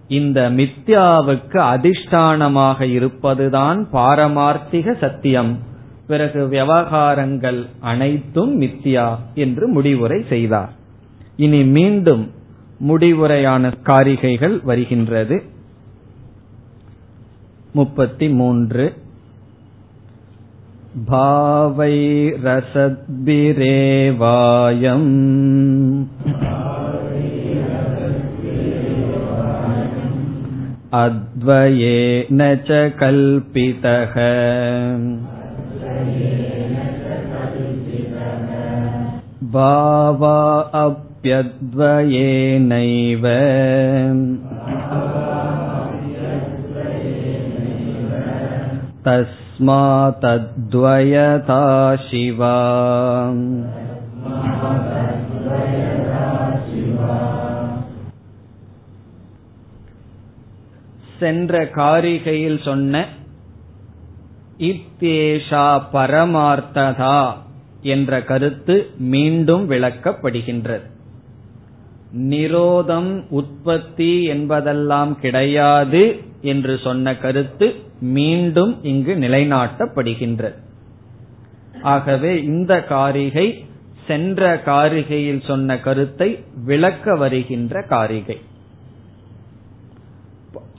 இந்த 0.09 0.49
மித்யாவுக்கு 0.49 1.69
அதிஷ்டானமாக 1.69 2.89
இருப்பதுதான் 2.89 3.87
பாரமார்த்திக 3.93 4.99
சத்தியம் 4.99 5.59
பிறகு 6.07 6.47
விவகாரங்கள் 6.47 7.67
அனைத்தும் 7.83 8.61
மித்யா 8.61 9.15
என்று 9.35 9.67
முடிவுரை 9.67 10.25
செய்தார் 10.29 10.69
இனி 11.37 11.71
மீண்டும் 11.71 12.31
முடிவுரையான 12.87 13.73
காரிகைகள் 13.83 14.63
வருகின்றது 14.63 15.43
முப்பத்தி 17.73 18.31
மூன்று 18.31 18.93
भावैरसद्भिरेवायम् 24.09 26.52
अद्वयेन 31.03 32.41
च 32.67 32.77
कल्पितः 32.99 34.15
भावा 39.53 40.37
अप्यद्वयेनैव 40.79 41.79
तस्मातद्वयता 49.07 49.71
शिवा 52.05 52.55
சென்ற 61.20 61.64
காரிகையில் 61.64 62.58
சொன்ன 62.62 63.04
இத்தேஷா 64.58 65.66
பரமார்த்ததா 65.92 67.18
என்ற 67.82 68.22
கருத்து 68.22 68.90
மீண்டும் 68.98 69.70
விளக்கப்படுகின்றது. 69.70 70.86
நிரோதம் 72.12 73.24
உற்பத்தி 73.28 74.24
என்பதெல்லாம் 74.24 75.20
கிடையாது 75.20 76.02
என்று 76.42 76.78
சொன்ன 76.82 77.16
கருத்து 77.16 77.74
மீண்டும் 78.00 78.72
இங்கு 78.82 79.14
நிலைநாட்டப்படுகின்றது. 79.14 80.58
ஆகவே 81.82 82.42
இந்த 82.42 82.82
காரிகை 82.84 83.64
சென்ற 84.06 84.56
காரிகையில் 84.56 85.46
சொன்ன 85.46 85.78
கருத்தை 85.78 86.44
விளக்க 86.64 87.14
வருகின்ற 87.14 87.82
காரிகை. 87.82 88.38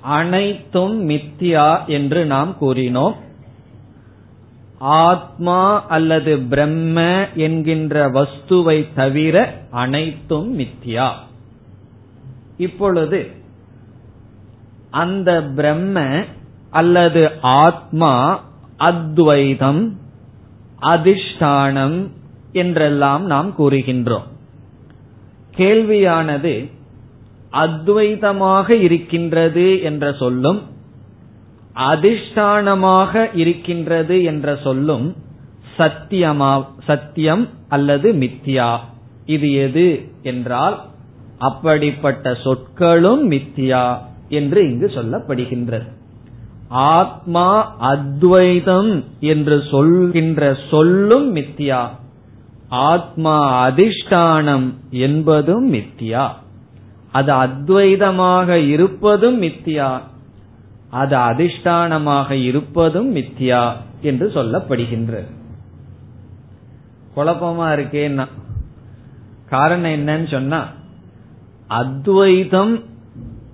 அனைத்தும் 0.05 1.09
மித்தியா 1.09 1.85
என்று 1.85 2.25
நாம் 2.25 2.55
கூறினோம். 2.61 3.15
ஆத்மா 4.79 5.85
அல்லது 5.87 6.39
பிரம்ம 6.39 7.27
என்கின்ற 7.35 8.09
வஸ்துவை 8.09 8.87
தவிர 8.95 9.35
அனைத்தும் 9.71 10.59
மித்தியா 10.59 11.09
இப்பொழுது 12.57 13.31
அந்த 14.89 15.43
பிரம்ம 15.55 16.23
அல்லது 16.71 17.23
ஆத்மா 17.41 18.13
அத்வைதம் 18.77 19.83
அதிஷ்டானம் 20.81 21.97
என்றெல்லாம் 22.51 23.25
நாம் 23.25 23.49
கூறுகின்றோம். 23.59 24.27
கேள்வியானது 25.57 26.53
அத்வைதமாக 27.55 28.69
இருக்கின்றது 28.69 29.81
என்ற 29.81 30.13
சொல்லும் 30.13 30.61
அதிஷ்டானமாக 31.75 33.29
இருக்கின்றது 33.33 34.23
என்ற 34.23 34.57
சொல்லும் 34.63 35.15
சத்தியமா 35.77 36.65
சத்தியம் 36.85 37.49
அல்லது 37.69 38.13
மித்தியா 38.13 38.77
இது 39.25 39.53
எது 39.53 40.09
என்றால் 40.23 40.83
அப்படிப்பட்ட 41.37 42.35
சொற்களும் 42.43 43.31
மித்தியா 43.31 43.97
என்று 44.29 44.69
இங்கு 44.69 44.91
சொல்லப்படுகின்றது. 44.95 45.87
ஆத்மா 46.69 47.75
அத்வைதம் 47.79 49.03
என்று 49.19 49.63
சொல்கின்ற 49.71 50.57
சொல்லும் 50.69 51.35
மித்தியா 51.35 51.89
ஆத்மா 52.67 53.67
அதிஷ்டானம் 53.67 54.73
என்பதும் 54.89 55.73
மித்தியா 55.73 56.25
அது 57.15 57.33
அத்வைதமாக 57.33 58.49
இருப்பதும் 58.67 59.41
மித்தியா. 59.41 60.01
அது 60.89 61.17
அதிஷ்டானமாக 61.17 62.31
இருப்பதும் 62.31 63.15
மித்தியா 63.15 63.61
என்று 64.01 64.27
சொல்லப்படுகின்றது. 64.27 65.29
குழப்பமா 67.15 67.67
இருக்கேன்னா. 67.75 68.27
காரணம் 69.49 69.91
என்னன்னு 69.91 70.31
சொன்னா 70.31 70.67
அத்வைதம் 71.67 72.83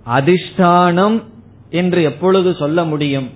அதிஷ்டானம் 0.06 1.24
என்று 1.70 2.04
எப்பொழுது 2.04 2.56
சொல்ல 2.56 2.84
முடியும்? 2.84 3.30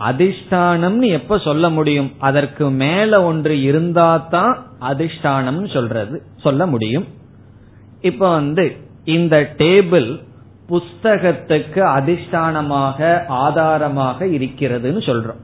அதிஷ்டானம்னு 0.00 1.08
எப்ப 1.08 1.38
சொல்ல 1.38 1.70
முடியும்? 1.70 2.12
அதற்கு 2.18 2.70
மேல 2.70 3.22
ஒன்று 3.22 3.62
இருந்தா 3.62 4.16
தான் 4.16 4.66
அதிஷ்டானம் 4.80 5.72
சொல்றது 5.72 6.22
சொல்ல 6.36 6.66
முடியும். 6.66 7.04
இப்ப 8.00 8.30
வந்து 8.30 8.86
இந்த 9.08 9.36
டேபிள் 9.58 10.08
புஸ்தகத்துக்கு 10.68 11.80
அதிஷ்டானமாக 11.96 13.26
ஆதாரமாக 13.26 14.26
இருக்கிறதுன்னு 14.26 15.02
சொல்றோம். 15.08 15.42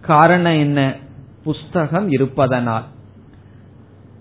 காரணம் 0.00 0.58
என்ன? 0.58 0.94
புஸ்தகம் 1.44 2.08
இருப்பதனால். 2.08 2.86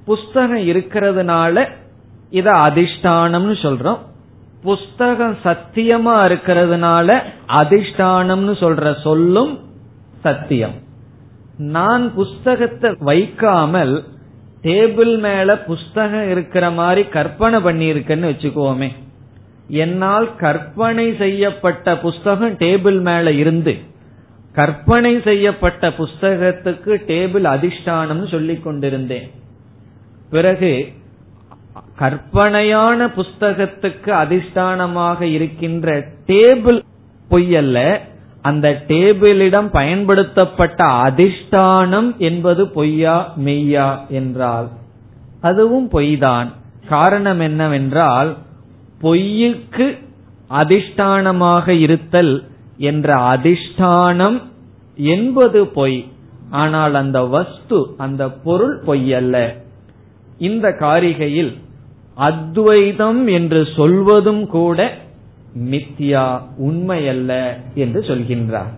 புஸ்தகம் 0.06 0.64
இருக்கிறதுனால 0.72 1.70
இத 2.30 2.52
அதிஷ்டானம்னு 2.52 3.56
சொல்றோம். 3.66 4.02
புஸ்தகம் 4.64 5.38
சத்தியமா 5.44 6.18
இருக்கிறதுனால 6.30 7.10
அதிஷ்டானம்னு 7.48 8.54
சொல்ற 8.64 9.02
சொல்லும் 9.04 9.54
சத்தியம். 10.22 10.78
நான் 11.58 12.14
புஸ்தகத்தை 12.14 12.96
வைக்காமல் 13.00 13.96
டேபிள் 14.66 15.14
மேல 15.26 15.58
புஸ்தகம் 15.70 16.30
இருக்கிற 16.30 16.66
மாதிரி 16.80 17.02
கற்பனை 17.16 17.60
பண்ணியிருக்கேன்னு 17.66 18.30
வச்சுக்கோமே. 18.32 18.90
என்னால் 19.68 20.28
கற்பனை 20.36 21.08
செய்யப்பட்ட 21.18 21.98
புஸ்தகம் 21.98 22.56
டேபிள் 22.64 23.00
மேல 23.02 23.32
இருந்து 23.32 23.74
கற்பனை 24.54 25.22
செய்யப்பட்ட 25.24 25.88
புஸ்தகத்துக்கு 26.00 26.92
டேபிள் 27.10 27.46
அதிஷ்டானம் 27.56 28.24
சொல்லிக் 28.32 28.64
கொண்டிருந்தேன். 28.64 29.28
பிறகு 30.30 30.72
கற்பனையான 32.00 33.08
புஸ்தகத்துக்கு 33.18 34.12
அதிஷ்டானமாக 34.24 35.22
இருக்கின்ற 35.38 35.88
டேபிள் 36.28 36.80
பொய்யல்ல 37.32 37.80
அந்த 38.48 38.68
டேபிளிடம் 38.88 39.70
பயன்படுத்தப்பட்ட 39.72 40.82
அதிஷ்டானம் 41.08 42.10
என்பது 42.30 42.64
பொய்யா 42.78 43.18
மெய்யா 43.46 43.88
என்றால் 44.10 44.68
அதுவும் 45.42 45.88
பொய்தான். 45.92 46.50
காரணம் 46.88 47.40
என்னவென்றால் 47.40 48.32
பொய்யுக்கு 49.02 49.88
அதிஷ்டானமாக 50.60 51.68
இருத்தல் 51.86 52.34
என்ற 52.90 53.10
அதிஷ்டானம் 53.34 54.38
என்பது 55.14 55.62
பொய். 55.78 56.00
ஆனால் 56.64 56.94
அந்த 56.94 57.20
வஸ்து 57.36 57.80
அந்த 57.98 58.24
பொருள் 58.46 58.76
பொய்யல்ல. 58.88 59.38
இந்த 60.38 60.68
காரிகையில் 60.80 61.54
அத்வைதம் 62.28 63.22
என்று 63.28 63.62
சொல்வதும் 63.78 64.46
கூட 64.48 64.80
மித்தியா 65.60 66.42
உண்மையல்ல 66.62 67.58
என்று 67.76 68.02
சொல்கின்றார். 68.02 68.74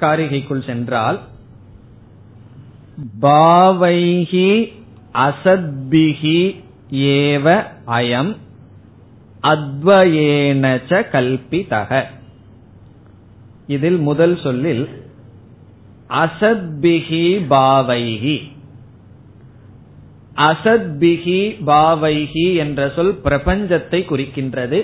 காரிகைக்குள் 0.00 0.66
சென்றால் 0.66 1.20
பாவைகி 3.20 4.72
அசத்பிகி 5.14 6.60
ஏவ 6.90 7.64
அயம் 7.86 8.36
அத்வயேனச்ச 9.42 11.04
கல்பிதக. 11.12 12.04
இதில் 13.66 13.96
முதல் 13.96 14.40
சொல்லில் 14.42 14.88
அசத்பிகி 16.08 17.46
பாவைகி 17.50 18.38
அசத்பிகி 20.48 21.40
பாவைகி 21.66 22.56
என்ற 22.56 22.90
சொல் 22.96 23.20
பிரபஞ்சத்தை 23.24 24.00
குறிக்கின்றது. 24.10 24.78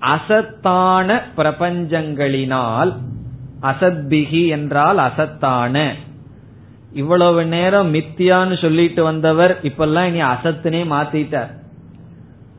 அசத்தான 0.00 1.22
பிரபஞ்சங்களினால் 1.36 2.92
அசத்பிகி 3.62 4.48
என்றால் 4.48 4.98
அசத்தான. 4.98 5.92
இவ்வளவு 6.92 7.44
நேரம் 7.44 7.94
மித்தியான்னு 7.94 8.60
சொல்லிட்டு 8.60 9.02
வந்தவர் 9.02 9.58
இப்பெல்லாம் 9.62 10.06
இனி 10.06 10.22
அசத்துனே 10.22 10.82
மாத்திட்டார். 10.94 11.50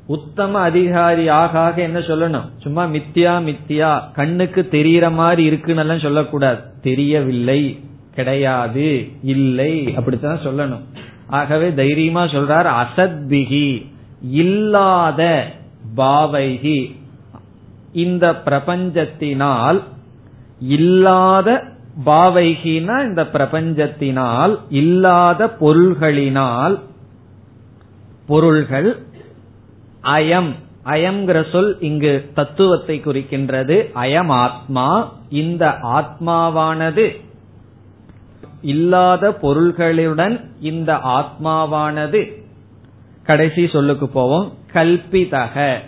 உத்தம 0.06 0.60
அதிகாரி 0.60 1.28
ஆக 1.28 1.60
ஆக 1.60 1.82
என்ன 1.82 2.00
சொல்லணும்? 2.00 2.48
சும்மா 2.58 2.86
மித்தியா 2.86 3.34
மித்தியா 3.50 3.92
கண்ணுக்கு 4.13 4.68
தெரியற 4.72 5.13
மாதிரி 5.13 5.44
இருக்குன்னு 5.44 6.00
சொல்லக்கூடாது. 6.00 6.62
தெரியவில்லை 6.82 7.80
கிடையாது 8.15 9.08
இல்லை 9.22 9.96
அப்படித்தான் 9.96 10.46
சொல்லணும். 10.46 10.86
ஆகவே 11.30 11.74
தைரியமா 11.74 12.24
சொல்றார் 12.24 12.70
அசத்பிகி 12.84 13.86
இல்லாத 14.32 15.52
பாவைகி 15.98 16.96
இந்த 17.94 18.42
பிரபஞ்சத்தினால் 18.46 19.84
இல்லாத 20.60 21.63
பாவைகினா 22.06 23.04
இந்த 23.04 23.24
பிரபஞ்சத்தினால் 23.24 24.60
இல்லாத 24.70 25.56
பொருள்களினால் 25.60 26.80
பொருள்கள் 28.28 29.04
அயம். 30.04 30.52
அயம்ங்கிற 30.86 31.52
சொல் 31.52 31.78
இங்கு 31.80 32.30
தத்துவத்தை 32.34 33.02
குறிக்கின்றது. 33.06 33.76
அயம் 33.96 34.28
ஆத்மா 34.28 35.12
இந்த 35.30 35.78
ஆத்மாவானது 35.84 37.06
இல்லாத 38.63 39.38
பொருள்களுடன் 39.41 40.39
இந்த 40.62 40.93
ஆத்மாவானது 41.17 42.38
கடைசி 43.24 43.67
சொல்லுக்கு 43.67 44.10
போவோம் 44.10 44.52
கல்பிதக 44.74 45.82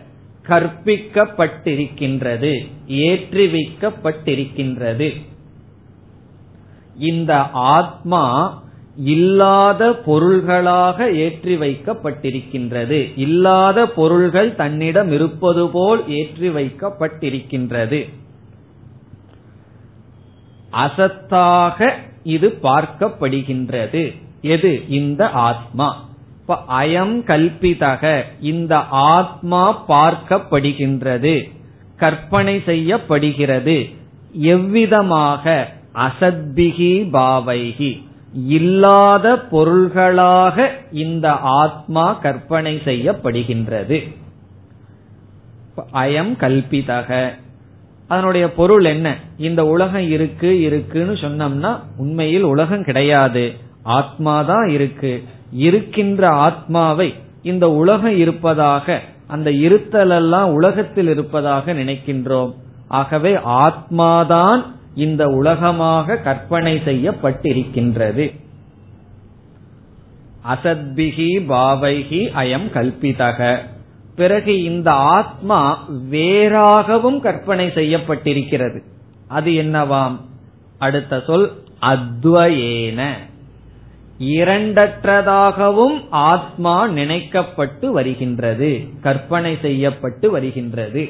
கற்பிக்கப்பட்டிருக்கின்றது 0.46 2.66
ஏற்றி 3.06 3.48
வைக்கப்பட்டிருக்கின்றது 3.48 5.14
இந்த 7.02 7.50
ஆத்மா 7.74 8.60
இல்லாத 8.96 9.94
பொருள்களாக 10.06 11.18
ஏற்றி 11.18 11.56
வைக்கப்பட்டிருக்கின்றது 11.56 13.16
இல்லாத 13.16 13.88
பொருள்கள் 13.88 14.56
தன்னிடம் 14.56 15.12
இருப்பது 15.12 15.70
போல் 15.70 16.08
ஏற்றி 16.08 16.50
வைக்கப்பட்டிருக்கின்றது 16.50 18.10
அசத்தாக 20.74 22.10
இது 22.24 22.60
பார்க்கப்படுகின்றது. 22.64 24.22
எது? 24.42 24.84
இந்த 24.90 25.30
ஆத்மா. 25.30 26.10
அயம் 26.48 27.24
கல்பிதக 27.24 28.24
இந்த 28.42 28.78
ஆத்மா 28.90 29.84
பார்க்கப்படுகின்றது. 29.88 31.52
கற்பனை 31.96 32.62
செய்யப்படுகிறது. 32.66 33.90
எவ்விதமாக? 34.42 35.66
அசத்பிகி 35.96 37.10
பாவைகி. 37.10 38.02
இல்லாத 38.34 39.40
பொருள்களாக 39.40 40.72
இந்த 40.92 41.32
ஆத்மா 41.32 42.14
கற்பனை 42.14 42.82
செய்யப்படுகின்றது. 42.86 44.16
அயம் 45.94 46.36
கல்பிதக 46.40 47.36
அதனுடைய 48.12 48.54
பொருள் 48.54 48.86
என்ன? 48.86 49.16
இந்த 49.38 49.66
உலகம் 49.66 50.10
இருக்கு 50.10 50.62
இருக்குன்னு 50.62 51.14
சொன்னோம்னா 51.14 51.80
உண்மையில் 51.98 52.44
உலகம் 52.44 52.84
கிடையாது. 52.84 53.54
ஆத்மாதான் 53.86 54.68
இருக்கு. 54.70 55.24
இருக்கின்ற 55.52 56.30
ஆத்மாவை 56.30 57.14
இந்த 57.44 57.72
உலகம் 57.72 58.18
இருப்பதாக 58.18 59.02
அந்த 59.28 59.52
இருத்தல் 59.52 60.10
எல்லாம் 60.10 60.54
உலகத்தில் 60.54 61.08
இருப்பதாக 61.08 61.74
நினைக்கின்றோம். 61.74 62.54
ஆகவே 62.88 63.34
ஆத்மாதான் 63.64 64.62
இந்த 64.96 65.26
உலகமாக 65.26 66.18
கற்பனை 66.18 66.82
செய்யப்பட்டிருக்கின்றது. 66.86 68.26
அசத்பிகி 70.54 71.30
பாவைகி 71.50 72.22
அயம் 72.42 72.70
கல்பிதக. 72.74 73.58
பிறகு 74.22 74.64
இந்த 74.64 74.92
ஆத்மா 74.92 75.90
வேறாகவும் 76.12 77.20
கற்பனை 77.20 77.68
செய்யப்பட்டிருக்கிறது. 77.68 78.80
அது 79.28 79.52
என்னவாம்? 79.52 80.20
அடுத்த 80.78 81.24
சொல் 81.28 81.52
அத்வயேன. 81.82 83.10
இரண்டற்றதாகவும் 84.20 86.06
ஆத்மா 86.10 86.88
நினைக்கப்பட்டு 86.88 87.86
வருகின்றது 87.86 88.88
கற்பனை 89.02 89.58
செய்யப்பட்டு 89.62 90.32
வருகின்றது. 90.32 91.10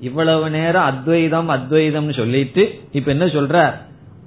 இவ்வளவு 0.00 0.50
நேரம் 0.50 0.82
அத்வைதம் 0.82 1.48
அத்வைதம் 1.48 2.12
சொல்லிட்டு 2.12 2.80
இப்ப 2.92 3.10
என்ன 3.10 3.24
சொல்ற 3.24 3.72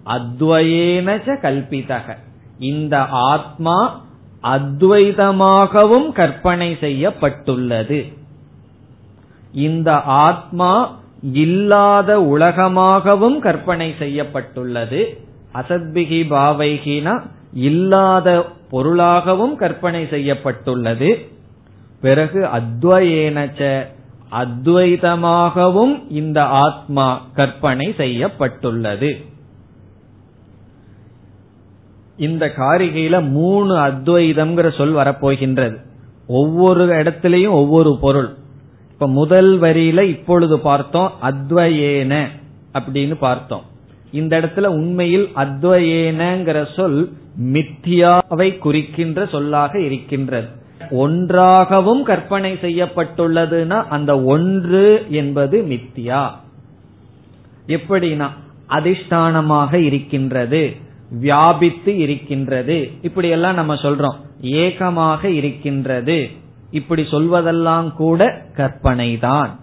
அத்வயேனச்ச 0.06 1.38
கல்பிதக. 1.42 2.18
இந்த 2.60 3.06
ஆத்மா 3.06 4.06
அத்வைதமாகவும் 4.44 6.12
கற்பனை 6.12 6.78
செய்யப்பட்டுள்ளது. 6.80 8.06
இந்த 9.54 10.02
ஆத்மா 10.02 11.00
இல்லாத 11.22 12.20
உலகமாகவும் 12.20 13.40
கற்பனை 13.40 13.96
செய்யப்பட்டுள்ளது. 14.00 15.22
அசத்பிகி 15.54 16.24
பாவைகினா 16.30 17.22
இல்லாத 17.54 18.46
பொருளாகவும் 18.70 19.56
கற்பனை 19.56 20.08
செய்யப்பட்டுள்ளது. 20.10 21.28
பிறகு 22.02 22.48
அத்வயேனச்ச 22.54 23.86
அத்வைதமாகவும் 24.32 26.04
இந்த 26.10 26.44
ஆத்மா 26.44 27.26
கற்பனை 27.34 27.94
செய்யப்பட்டுள்ளது. 27.98 29.26
இந்த 32.22 32.46
காரிகையில 32.46 33.30
மூணு 33.30 33.76
அத்வைதம்ங்கிற 33.76 34.76
சொல் 34.78 34.94
வரப்போகின்றது. 34.94 35.76
ஒவ்வொரு 36.28 36.86
இடத்திலையும் 36.86 37.58
ஒவ்வொரு 37.62 37.98
பொருள். 38.02 38.30
இப்ப 38.92 39.08
முதல் 39.08 39.60
வரியில 39.60 40.02
இப்பொழுது 40.02 40.60
பார்த்தோம் 40.60 41.12
அத்வயேன 41.22 42.28
அப்படின்னு 42.74 43.14
பார்த்தோம். 43.14 43.62
இந்த 44.12 44.40
இடத்துல 44.40 44.66
உண்மையில் 44.66 45.30
அத்வயேனங்கிற 45.36 46.74
சொல் 46.76 47.12
மித்தியாவை 47.42 48.58
குறிக்கின்ற 48.58 49.26
சொல்லாக 49.26 49.82
இருக்கின்றது. 49.82 50.48
ஒன்றாகவும் 50.92 52.04
கற்பனை 52.04 52.54
செய்யப்பட்டுள்ளதுன்னா 52.54 53.84
அந்த 53.90 54.22
ஒன்று 54.22 55.06
என்பது 55.10 55.62
மித்தியா. 55.62 56.30
எப்படின்னா 57.68 58.30
அதிஷ்டானமாக 58.70 59.74
இருக்கின்றது. 59.74 60.90
வியாபித்து 61.12 61.98
இருக்கின்றது. 61.98 62.92
இப்படி 63.02 63.30
எல்லாம் 63.30 63.54
நம்ம 63.54 63.74
சொல்றோம். 63.74 64.16
ஏகமாக 64.42 65.30
இருக்கின்றது. 65.30 66.30
இப்படி 66.72 67.02
சொல்வதெல்லாம் 67.02 67.94
கூட 67.94 68.42
கற்பனை 68.56 69.18
தான் 69.18 69.60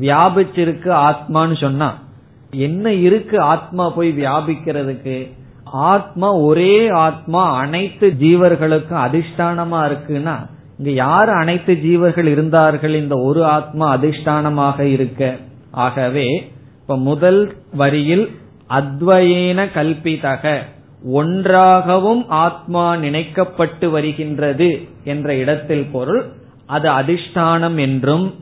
வியாபிச்சிருக்கு 0.00 0.90
ஆத்மான்னு 1.08 1.60
சொன்னா 1.60 1.98
என்ன 2.50 2.92
இருக்கு 2.92 3.40
ஆத்மா 3.40 3.88
போய் 3.88 4.10
வியாபிக்கிறதுக்கு? 4.18 5.32
ஆத்மா 5.64 6.32
ஒரே 6.32 6.88
ஆத்மா 6.88 7.54
அனைத்து 7.56 8.14
ஜீவர்களுக்கும் 8.20 9.02
அதிஷ்டானமா 9.06 9.80
இருக்குன்னா 9.90 10.36
இங்க 10.78 10.90
யார் 10.94 11.28
அனைத்து 11.28 11.74
ஜீவர்கள் 11.74 12.24
இருந்தார்கள் 12.24 12.94
இந்த 12.94 13.16
ஒரு 13.16 13.44
ஆத்மா 13.44 13.96
அதிஷ்டானமாக 13.96 14.80
இருக்க? 14.80 15.36
ஆகவே 15.70 16.52
இப்ப 16.80 16.96
முதல் 16.96 17.54
வரியில் 17.72 18.38
அத்வயேன 18.70 19.66
கல்பிதக 19.74 20.62
ஒன்றாகவும் 21.04 22.28
ஆத்மா 22.28 22.96
நினைக்கப்பட்டு 22.96 23.90
வருகின்றது 23.90 24.88
என்ற 25.04 25.34
இடத்தில் 25.34 25.86
பொருள் 25.92 26.32
அது 26.66 26.90
அதிஷ்டானம் 26.90 27.78
என்றும் 27.78 28.34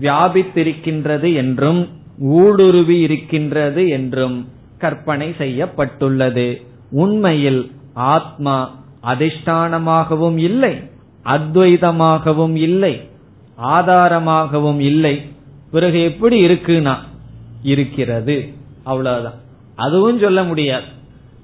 வியாபித்திருக்கின்றது 0.00 1.34
என்றும் 1.34 1.88
ஊடுருவி 2.18 3.00
இருக்கின்றது 3.00 3.88
என்றும் 3.88 4.48
கற்பனை 4.78 5.34
செய்யப்பட்டுள்ளது. 5.38 6.62
உண்மையில் 6.90 7.70
ஆத்மா 7.94 8.84
அதிஷ்டானமாகவும் 9.04 10.36
இல்லை 10.36 10.80
அத்வைதமாகவும் 11.24 12.54
இல்லை 12.54 13.08
ஆதாரமாகவும் 13.62 14.78
இல்லை. 14.78 15.22
பிறகு 15.70 16.02
எப்படி 16.02 16.46
இருக்குனா 16.46 16.96
இருக்கிறது. 17.62 18.48
அவ்வளவுதான். 18.84 19.46
அதுவும் 19.78 20.18
சொல்ல 20.18 20.42
முடியாது. 20.42 20.84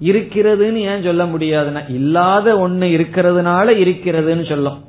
இருக்கிறதுன்னு 0.02 0.72
ஏன் 0.72 1.02
சொல்ல 1.02 1.24
முடியாதுன்னா 1.24 1.90
இல்லாத 1.90 2.68
ஒண்ணு 2.68 2.86
இருக்கிறதுனால 2.96 3.66
இருக்கிறதுன்னு 3.84 4.48
சொல்லும். 4.48 4.84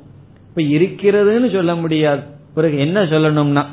இப்ப 0.48 0.62
இருக்கிறதுன்னு 0.62 1.52
சொல்ல 1.52 1.74
முடியாது. 1.74 2.22
பிறகு 2.54 2.78
என்ன 2.78 3.02
சொல்லணும்னா 3.02 3.64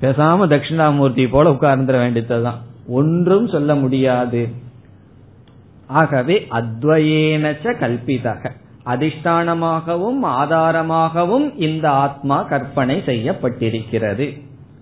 பேசாம 0.00 0.46
தட்சிணாமூர்த்தி 0.48 1.28
போல 1.28 1.50
உட்கார்ந்துட 1.50 1.98
வேண்டியதுதான். 1.98 2.58
ஒன்றும் 2.86 3.48
சொல்ல 3.48 3.74
முடியாது. 3.74 4.48
ஆகவே 5.86 6.46
அத்வயேனச்ச 6.50 7.74
கல்பிதக. 7.80 8.50
அதிஷ்டானமாகவும் 8.86 10.22
ஆதாரமாகவும் 10.22 11.52
இந்த 11.56 11.90
ஆத்மா 11.90 12.42
கற்பனை 12.42 13.02
செய்யப்பட்டிருக்கிறது. 13.06 14.40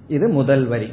இது 0.09 0.29
முதல் 0.29 0.65
வரி. 0.65 0.93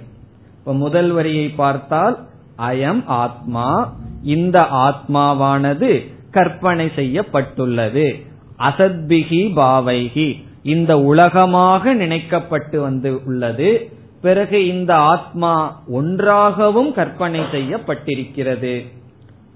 இப்ப 0.60 0.74
முதல் 0.74 1.10
வரியை 1.10 1.50
பார்த்தால் 1.50 2.18
அயம் 2.58 3.06
ஆத்மா. 3.06 3.94
இந்த 4.24 4.62
ஆத்மாவானது 4.62 6.14
கற்பனை 6.32 6.92
செய்யப்பட்டுள்ளது. 6.96 8.16
அசத்பிகி 8.60 9.54
பாவைகி. 9.54 10.44
இந்த 10.64 11.00
உலகமாக 11.00 11.96
நினைக்கப்பட்டு 11.96 12.78
வந்து 12.78 13.24
உள்ளது. 13.26 13.90
பிறகு 14.22 14.68
இந்த 14.68 14.96
ஆத்மா 14.96 15.82
ஒன்றாகவும் 15.88 16.94
கற்பனை 16.94 17.40
செய்யப்பட்டிருக்கிறது. 17.40 18.86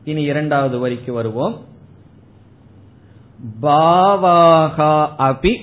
இனி 0.03 0.21
இரண்டாவது 0.21 0.79
வரிக்கு 0.79 1.13
வருவோம். 1.13 1.59
பாவாகா 3.61 5.07
அபி 5.19 5.55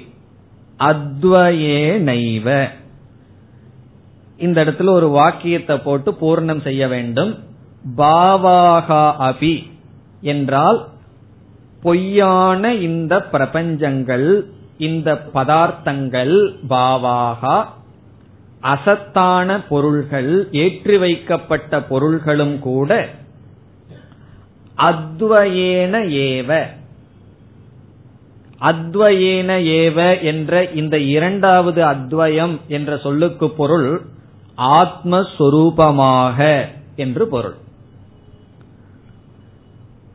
அத்வயே 0.79 1.99
நைவ 1.99 2.69
இந்த 4.39 4.65
இடத்துல 4.65 4.91
ஒரு 4.91 5.09
வாக்கியத்தை 5.09 5.79
போட்டு 5.79 6.13
பூர்ணம் 6.13 6.63
செய்ய 6.63 6.89
வேண்டும். 6.89 7.39
பாவாகா 7.97 9.05
அபி 9.19 9.55
என்றால் 10.21 10.89
பொய்யான 11.83 12.75
இந்த 12.75 13.29
பிரபஞ்சங்கள் 13.33 14.47
இந்த 14.79 15.15
பதார்த்தங்கள் 15.35 16.35
பாவாகா 16.69 17.57
அசத்தான 18.61 19.67
பொருள்கள் 19.69 20.49
ஏற்றி 20.51 20.99
வைக்கப்பட்ட 20.99 21.81
பொருள்களும் 21.81 22.59
கூட 22.59 23.09
அத்வயேன 24.79 25.95
ஏவ 26.09 26.51
அத்வயேன 28.61 29.51
ஏவ 29.59 30.23
என்ற 30.23 30.65
இந்த 30.73 30.99
இரண்டாவது 30.99 31.83
அத்வயம் 31.85 32.59
என்ற 32.69 32.97
சொல்லுக்கு 32.97 33.51
பொருள் 33.51 33.89
ஆத்மஸ்வரூபமாக 34.59 36.67
என்று 36.97 37.29
பொருள். 37.29 37.55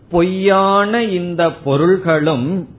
பொய்யான 0.10 1.04
இந்த 1.04 1.54
பொருள்களும் 1.54 2.70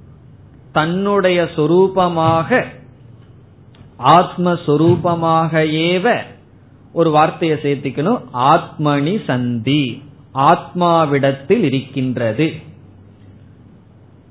தன்னுடைய 0.72 1.42
சொரூபமாக 1.42 2.64
ஆத்மஸ்வரூபமாக 3.98 5.66
ஏவ 5.66 6.22
ஒரு 6.92 7.11
வார்த்தையை 7.11 7.59
சேர்த்திக்கணும். 7.59 8.20
ஆத்மனி 8.35 9.25
சந்தி 9.25 10.03
ஆத்மாவிடத்தில் 10.35 11.61
இருக்கின்றது. 11.62 12.53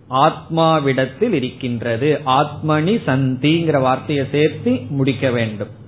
ஆத்மாவிடத்தில் 0.10 1.32
இருக்கின்றது. 1.34 2.22
ஆத்மனி 2.26 3.02
சந்திங்கிற 3.06 3.82
வார்த்தையை 3.82 4.26
சேர்த்து 4.32 4.82
முடிக்க 4.89 5.32
வேண்டும். 5.32 5.80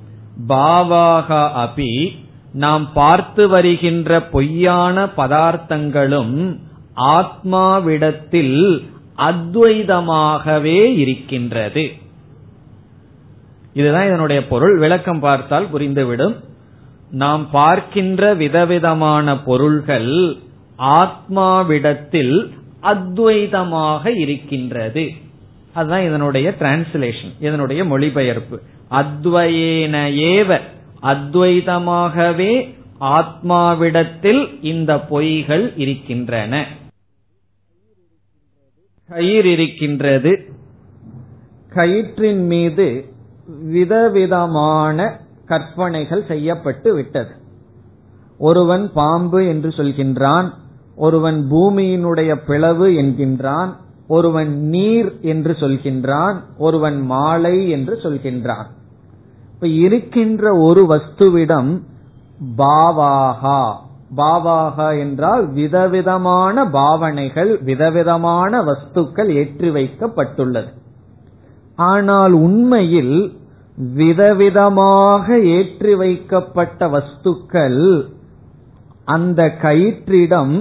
பாவாக 0.47 1.51
அபி 1.65 2.15
நாம் 2.53 2.93
பார்த்து 2.93 3.47
வருகின்ற 3.47 4.21
பொய்யான 4.23 5.05
பதார்த்தங்களும் 5.05 6.59
ஆத்மாவிடத்தில் 6.95 8.85
அத்வைதமாகவே 9.17 10.97
இருக்கின்றது. 10.97 11.91
இதுதான் 13.73 14.07
இதனுடைய 14.07 14.47
பொருள். 14.47 14.79
விளக்கம் 14.79 15.19
பார்த்தால் 15.19 15.73
புரிந்துவிடும். 15.73 16.35
நாம் 17.11 17.49
பார்க்கின்ற 17.49 18.33
விதவிதமான 18.33 19.39
பொருள்கள் 19.39 20.37
ஆத்மாவிடத்தில் 20.79 22.49
அத்வைதமாக 22.83 24.17
இருக்கின்றது. 24.17 25.11
அதுதான் 25.73 26.03
இதனுடைய 26.03 26.55
டிரான்ஸ்லேஷன் 26.59 27.33
இதனுடைய 27.39 27.85
மொழிபெயர்ப்பு. 27.85 28.61
அத்வயேன 28.93 29.95
ஏவ. 30.33 30.59
அத்வைதமாகவே 31.01 32.53
ஆத்மாவிடத்தில் 32.99 34.41
இந்த 34.61 34.95
பொய்கள் 34.95 35.73
இருக்கின்றன. 35.75 36.67
கயிர் 39.09 39.45
இருக்கின்றது. 39.45 40.31
கயிற்றின் 41.69 42.45
மீது 42.45 43.05
விதவிதமான 43.63 45.19
கற்பனைகள் 45.45 46.25
செய்யப்பட்டு 46.27 46.93
விட்டது. 46.93 47.31
ஒருவன் 48.37 48.91
பாம்பு 48.93 49.47
என்று 49.47 49.69
சொல்கின்றான் 49.69 50.49
ஒருவன் 50.95 51.47
பூமியினுடைய 51.51 52.35
பிளவு 52.47 52.87
என்கின்றான் 52.91 53.71
ஒருவன் 54.07 54.51
நீர் 54.67 55.11
என்று 55.21 55.51
சொல்கின்றான் 55.59 56.37
ஒருவன் 56.57 57.01
மாலை 57.01 57.69
என்று 57.69 57.99
சொல்கின்றான். 58.03 58.69
இப்ப 59.63 59.75
இருக்கின்ற 59.75 60.45
ஒரு 60.57 60.81
வஸ்துவிடம் 60.89 61.69
பாவாகா. 62.57 63.59
பாவாகா 64.17 64.87
என்றால் 64.99 65.43
விதவிதமான 65.49 66.65
பாவனைகள் 66.69 67.51
விதவிதமான 67.61 68.61
வஸ்துக்கள் 68.63 69.29
ஏற்றி 69.33 69.69
வைக்கப்பட்டுள்ளது. 69.69 70.71
ஆனால் 71.75 72.33
உண்மையில் 72.47 73.15
விதவிதமாக 73.95 75.37
ஏற்றி 75.57 75.93
வைக்கப்பட்ட 75.95 76.87
வஸ்துக்கள் 76.87 77.81
அந்த 79.15 79.45
கயிற்றிடம் 79.61 80.55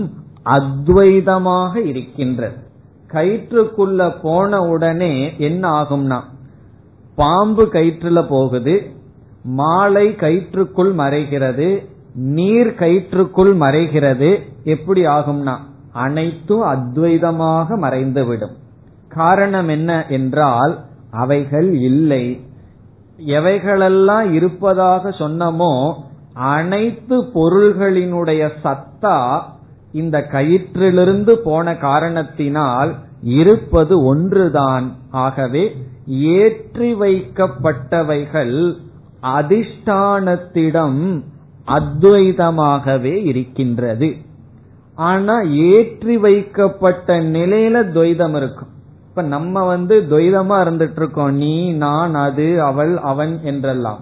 அத்வைதமாக 0.59 1.75
இருக்கின்றது. 1.85 2.61
கயிற்றுக்குள்ள 3.11 4.13
போன 4.23 4.61
உடனே 4.67 5.15
என்ன 5.39 5.65
ஆகும்னா 5.81 6.21
பாம்பு 7.15 7.65
கயிற்றுல 7.73 8.29
போகுது 8.29 8.75
மாலை 9.45 10.07
கயிற்றுக்குள் 10.09 10.93
மறைகிறது 10.99 11.69
நீர் 12.15 12.71
கயிற்றுக்குள் 12.81 13.53
மறைகிறது 13.61 14.31
எப்படி 14.65 15.07
ஆகும்னா 15.07 15.55
அனைத்தும் 15.93 16.63
அத்வைதமாக 16.63 17.77
மறைந்துவிடும். 17.77 18.55
காரணம் 19.09 19.69
என்ன 19.69 19.91
என்றால் 20.09 20.75
அவைகள் 21.11 21.71
இல்லை. 21.81 22.25
எவைகளெல்லாம் 23.27 24.33
இருப்பதாக 24.33 25.11
சொன்னமோ 25.11 25.75
அனைத்து 26.35 27.17
பொருள்களினுடைய 27.35 28.43
சத்தா 28.65 29.19
இந்த 29.93 30.19
கயிற்றிலிருந்து 30.33 31.33
போன 31.45 31.77
காரணத்தினால் 31.77 32.93
இருப்பது 33.21 34.05
ஒன்றுதான். 34.05 34.87
ஆகவே 35.11 35.65
ஏற்றி 36.07 36.95
வைக்கப்பட்டவைகள் 36.95 38.77
அதிஷ்டானத்திடம் 39.23 41.23
அத்வைதமாகவே 41.67 43.05
இருக்கின்றது. 43.05 44.17
ஆனா 44.95 45.41
ஏற்றி 45.41 46.17
வைக்கப்பட்ட 46.17 47.21
நிலையில 47.21 47.93
துவைதம் 47.93 48.37
இருக்கும். 48.37 48.69
இப்ப 49.09 49.23
நம்ம 49.23 49.65
வந்து 49.65 50.07
துவைதமா 50.11 50.65
இருந்துட்டு 50.65 50.97
இருக்கோம் 50.97 51.35
நீ 51.35 51.73
நான் 51.73 52.15
அது 52.15 52.63
அவள் 52.63 52.97
அவன் 52.97 53.39
என்றெல்லாம். 53.43 53.99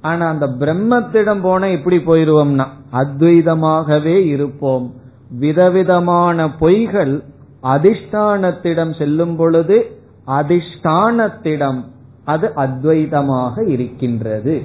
ஆனா 0.00 0.28
அந்த 0.28 0.46
பிரம்மத்திடம் 0.46 1.40
போன 1.40 1.70
எப்படி 1.70 1.96
போயிருவோம்னா 1.96 2.66
அத்வைதமாகவே 2.92 4.06
இருப்போம். 4.06 4.94
விதவிதமான 5.38 6.46
பொய்கள் 6.46 7.22
அதிஷ்டானத்திடம் 7.62 8.98
செல்லும் 8.98 9.36
பொழுது 9.36 9.97
அதிஷ்டானத்திடம் 10.28 11.84
அது 12.24 12.52
அத்வைதமாக 12.56 13.68
இருக்கின்றது. 13.68 14.62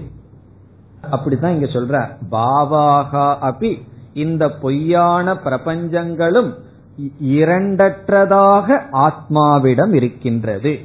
அப்படித்தான் 1.12 1.54
இங்க 1.54 1.65
சொல்ற. 1.65 2.15
பாவாகா 2.32 3.52
அபி 3.52 3.82
இந்த 4.13 4.49
பொய்யான 4.49 5.34
பிரபஞ்சங்களும் 5.34 6.54
இரண்டற்றதாக 7.23 8.80
ஆத்மாவிடம் 8.93 9.93
இருக்கின்றது. 9.93 10.80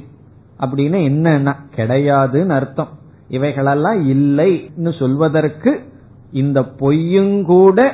அப்படின்னு 0.59 0.97
என்னன்னா 1.11 1.55
கிடையாதுன்னு 1.75 2.49
அர்த்தம். 2.49 2.87
இவைகளெல்லாம் 3.27 4.09
இல்லைன்னு 4.09 4.99
சொல்வதற்கு 4.99 5.93
இந்த 6.31 6.61
பொய்யுங்கூட 6.61 7.91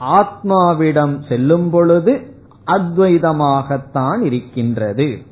ஆத்மாவிடம் 0.00 1.28
செல்லும் 1.28 1.70
பொழுது 1.70 2.36
அத்வைதமாகத்தான் 2.66 4.20
இருக்கின்றது. 4.20 5.22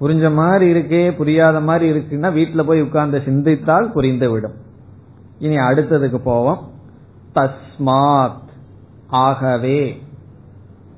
புரிஞ்ச 0.00 0.32
மாதிரி 0.32 0.72
இருக்கே 0.72 1.16
புரியாத 1.16 1.60
மாதிரி 1.60 1.98
இருக்குன்னா 1.98 2.32
வீட்டில் 2.32 2.64
போய் 2.64 2.82
உட்கார்ந்து 2.82 3.22
சிந்தித்தால் 3.24 3.92
புரிந்துவிடும். 3.94 4.54
இனி 5.38 5.56
அடுத்ததுக்கு 5.56 6.16
போவோம். 6.16 6.70
தஸ்மாத். 7.34 8.48
ஆகவே. 9.06 10.02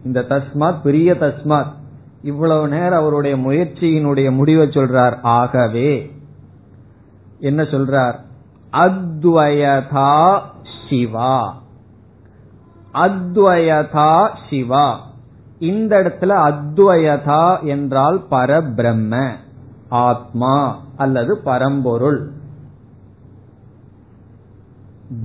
இந்த 0.04 0.20
தஸ்மாத் 0.20 0.80
பெரிய 0.82 1.12
தஸ்மாத். 1.12 1.72
இவ்வளவு 2.22 2.68
நேரம் 2.68 3.00
அவருடைய 3.00 3.36
முயற்சியினுடைய 3.36 4.30
முடிவை 4.30 4.66
சொல்றார். 4.66 5.18
ஆகவே. 5.22 6.12
என்ன 7.38 7.62
சொல்றார்? 7.62 8.14
அத்வயதா 8.72 10.40
சிவா. 10.88 11.62
அத்வயதா 12.94 14.28
சிவா. 14.50 15.11
இந்த 15.62 16.02
இடத்துல 16.02 16.30
அத்வயதா 16.30 17.62
என்றால் 17.62 18.24
பரபிரம்ம 18.30 19.30
ஆத்மா 19.88 20.80
அல்லது 20.96 21.38
பரம்பொருள். 21.38 22.30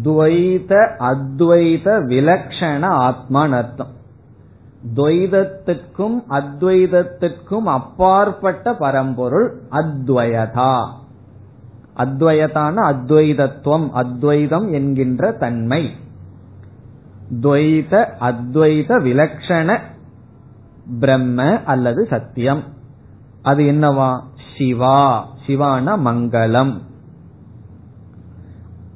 துவைத 0.03 0.89
அத்வைத 0.99 2.03
விலக்ஷண 2.05 2.85
ஆத்மான் 2.85 3.51
அர்த்தம். 3.51 3.93
துவைதத்துக்கும் 4.95 6.23
அத்வைதத்துக்கும் 6.29 7.65
அப்பாற்பட்ட 7.65 8.73
பரம்பொருள் 8.73 9.61
அத்வயதா. 9.71 10.87
அத்வயதான 11.97 12.95
அத்வைதத்துவம் 12.95 13.89
அத்வைதம் 13.91 14.71
என்கின்ற 14.71 15.31
தன்மை. 15.31 15.91
துவைத 17.41 18.07
அத்வைத 18.21 19.01
விலக்ஷண 19.01 19.79
பிரம்ம 20.99 21.63
அல்லது 21.63 22.07
சத்தியம். 22.09 22.63
அது 23.41 23.63
என்னவா? 23.63 24.21
சிவா. 24.57 25.27
சிவான 25.45 25.97
மங்களம். 25.97 26.81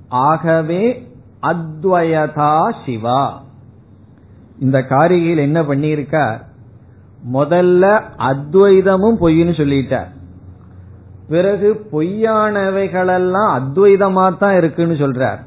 ஆகவே 0.08 1.12
அத்வயதா 1.42 2.72
சிவா. 2.86 3.44
இந்த 4.60 4.80
காரிகையில் 4.80 5.38
என்ன 5.38 5.62
பண்ணியிருக்கார்? 5.62 6.38
முதல்ல 7.34 8.02
அத்வைதமும் 8.18 9.18
பொய்ன்னு 9.22 9.54
சொல்லிட்டார். 9.54 10.08
பிறகு 11.28 11.88
பொய்யானவைகளெல்லாம் 11.92 13.62
அத்வைதமா 13.62 14.38
தான் 14.38 14.56
இருக்குன்னு 14.56 14.94
சொல்றார். 14.94 15.40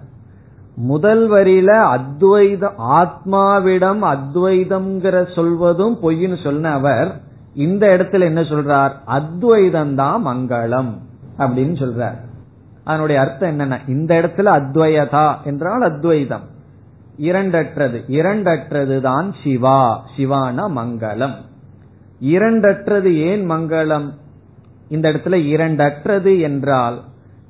முதல் 0.77 1.31
வரியில 1.31 1.99
அத்வைத 1.99 2.71
ஆத்மாவிடம் 2.79 4.05
அத்வைதம்ங்கிற 4.05 5.35
சொல்வதும் 5.35 5.99
பொய்ன்னு 6.03 6.43
சொன்ன 6.43 6.71
அவர் 6.71 7.21
இந்த 7.55 7.87
இடத்துல 7.97 8.21
என்ன 8.21 8.41
சொல்றார்? 8.41 8.91
அத்வைதம் 9.05 9.95
தான் 9.95 10.27
மங்களம் 10.27 10.99
அப்படின்னு 11.39 11.85
சொல்றார். 11.85 12.17
அதனுடைய 12.85 13.21
அர்த்தம் 13.21 13.59
என்னன்னா 13.59 13.79
இந்த 13.89 14.15
இடத்துல 14.15 14.47
அத்வயதா 14.47 15.35
என்றால் 15.45 15.83
அத்வைதம். 15.83 16.45
இரண்டற்றது. 17.19 18.03
இரண்டற்றது 18.09 19.01
தான் 19.01 19.35
சிவா. 19.45 20.05
சிவான 20.17 20.69
மங்களம். 20.69 21.35
இரண்டற்றது 22.23 23.15
ஏன் 23.15 23.51
மங்களம்? 23.51 24.11
இந்த 24.89 25.09
இடத்துல 25.09 25.37
இரண்டற்றது 25.55 26.41
என்றால் 26.41 27.01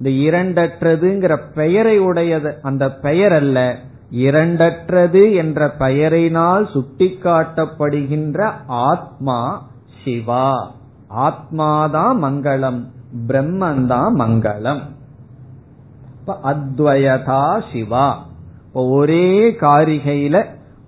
இந்த 0.00 0.38
இரண்டற்றதுங்கிற 0.38 1.38
பெயரை 1.54 1.98
உடையது. 1.98 2.58
அந்த 2.62 2.90
பெயர் 2.90 3.32
அல்ல 3.32 3.78
இரண்டற்றது 4.12 5.34
என்ற 5.34 5.74
பெயரினால் 5.78 6.66
சுட்டிக்காட்டப்படுகின்ற 6.74 8.50
ஆத்மா 8.66 9.68
சிவா. 10.04 10.74
ஆத்மாதான் 11.16 12.22
மங்களம் 12.22 12.84
பிரம்மந்தான் 13.28 14.12
மங்களம். 14.18 14.80
அத்வயதா 16.26 17.62
சிவா. 17.72 18.26
ஒரே 18.72 19.50
காரிகையில 19.50 20.44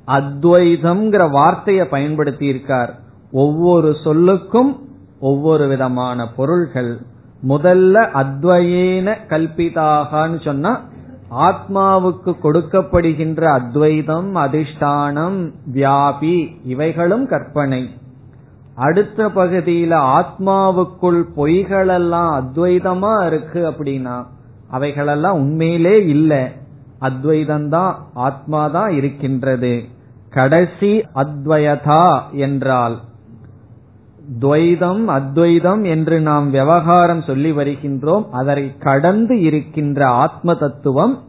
அத்வைதம்ங்கிற 0.06 1.30
வார்த்தையை 1.30 1.86
பயன்படுத்தி 1.86 2.46
இருக்கார் 2.46 2.98
ஒவ்வொரு 3.32 3.90
சொல்லுக்கும் 4.04 4.78
ஒவ்வொரு 5.20 5.68
விதமான 5.68 6.28
பொருள்கள் 6.36 7.00
முதல்ல 7.48 8.08
அத்வயேன 8.14 9.14
கல்பிதாகான்னு 9.28 10.44
சொன்னா 10.44 10.84
ஆத்மாவுக்கு 11.30 12.36
கொடுக்கப்படுகின்ற 12.42 13.44
அத்வைதம் 13.44 14.36
அதிஷ்டானம் 14.36 15.52
வியாபி 15.74 16.56
இவைகளும் 16.64 17.26
கற்பனை. 17.26 17.90
அடுத்த 18.74 19.26
பகுதியில 19.26 20.22
ஆத்மாவுக்குள் 20.22 21.24
பொய்களெல்லாம் 21.36 22.42
அத்வைதமா 22.42 23.26
இருக்கு 23.26 23.70
அப்படின்னா 23.70 24.26
அவைகளெல்லாம் 24.70 25.34
உண்மையிலே 25.34 26.06
இல்லை. 26.06 26.44
அத்வைதம்தான் 27.00 27.94
ஆத்மாதான் 28.16 28.88
இருக்கின்றது. 28.88 29.84
கடைசி 30.30 31.04
அத்வயதா 31.14 32.20
என்றால் 32.32 33.00
துவைதம் 34.40 35.04
அத்வைதம் 35.04 35.84
என்று 35.84 36.20
நாம் 36.20 36.50
விவகாரம் 36.50 37.22
சொல்லி 37.22 37.52
வருகின்றோம். 37.52 38.28
அதை 38.30 38.76
கடந்து 38.78 39.40
இருக்கின்ற 39.40 40.06
ஆத்ம 40.06 40.54
தத்துவம் 40.54 41.22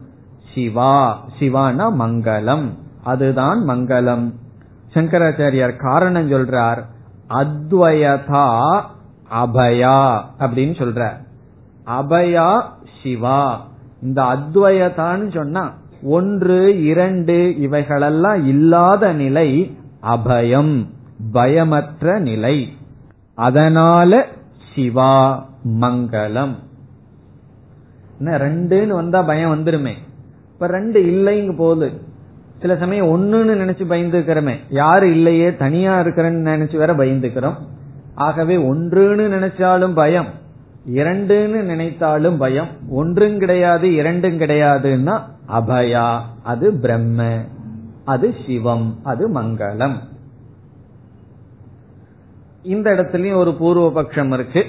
சிவா 0.54 1.24
சிவான 1.38 1.90
மங்களம். 1.90 2.64
அதுதான் 3.02 3.68
மங்களம். 3.68 4.34
சங்கராச்சாரியார் 4.94 5.76
காரணம் 5.76 6.30
சொல்றார் 6.30 6.82
அத்வயதா 7.28 8.80
அபயா 9.34 10.20
அப்படின்னு 10.38 10.74
சொல்றார். 10.78 11.26
அபயா 11.86 12.62
சிவா. 13.02 13.66
இந்த 14.02 14.22
அத்வயதான்னு 14.22 15.34
சொன்னா 15.34 15.72
ஒன்று 16.02 16.82
இரண்டு 16.82 17.58
இவைகளெல்லாம் 17.58 18.46
இல்லாத 18.46 19.12
நிலை 19.12 19.76
அபயம் 20.02 20.86
பயமற்ற 21.32 22.18
நிலை. 22.18 22.72
அதனால 23.38 24.26
சிவா 24.74 25.46
மங்களம். 25.80 26.54
ரெண்டுன்னு 28.24 28.86
வந்தா 28.86 29.22
பயம் 29.22 29.52
வந்துருமே. 29.54 29.92
இப்ப 30.52 30.66
ரெண்டு 30.66 31.00
இல்லைங்க 31.00 31.56
போது. 31.56 32.00
சில 32.60 32.76
சமயம் 32.76 33.06
ஒன்னுன்னு 33.06 33.60
நினைச்சு 33.62 33.82
பயந்துக்கிறோமே 33.88 34.56
யாரு 34.68 35.10
இல்லையே 35.10 35.56
தனியா 35.56 36.00
இருக்கிறேன்னு 36.00 36.50
நினைச்சு 36.52 36.76
வேற 36.76 36.94
பயந்துக்கிறோம். 36.94 37.54
ஆகவே 38.14 38.56
ஒன்றுன்னு 38.56 39.30
நினைச்சாலும் 39.36 39.94
பயம். 39.94 40.26
இரண்டுன்னு 40.92 41.60
நினைத்தாலும் 41.62 42.36
பயம். 42.36 42.68
ஒன்றும் 42.88 43.38
கிடையாது 43.38 43.94
இரண்டும் 43.94 44.38
கிடையாதுன்னா 44.38 45.20
அபயா. 45.52 46.20
அது 46.42 46.72
பிரம்ம. 46.72 47.44
அது 48.04 48.34
சிவம். 48.46 48.98
அது 49.02 49.28
மங்களம். 49.28 49.96
இந்த 52.74 52.86
இடத்துலயும் 52.90 53.40
ஒரு 53.42 53.52
பூர்வ 53.54 53.86
பட்சம் 53.96 54.32
இருக்கு. 54.32 54.62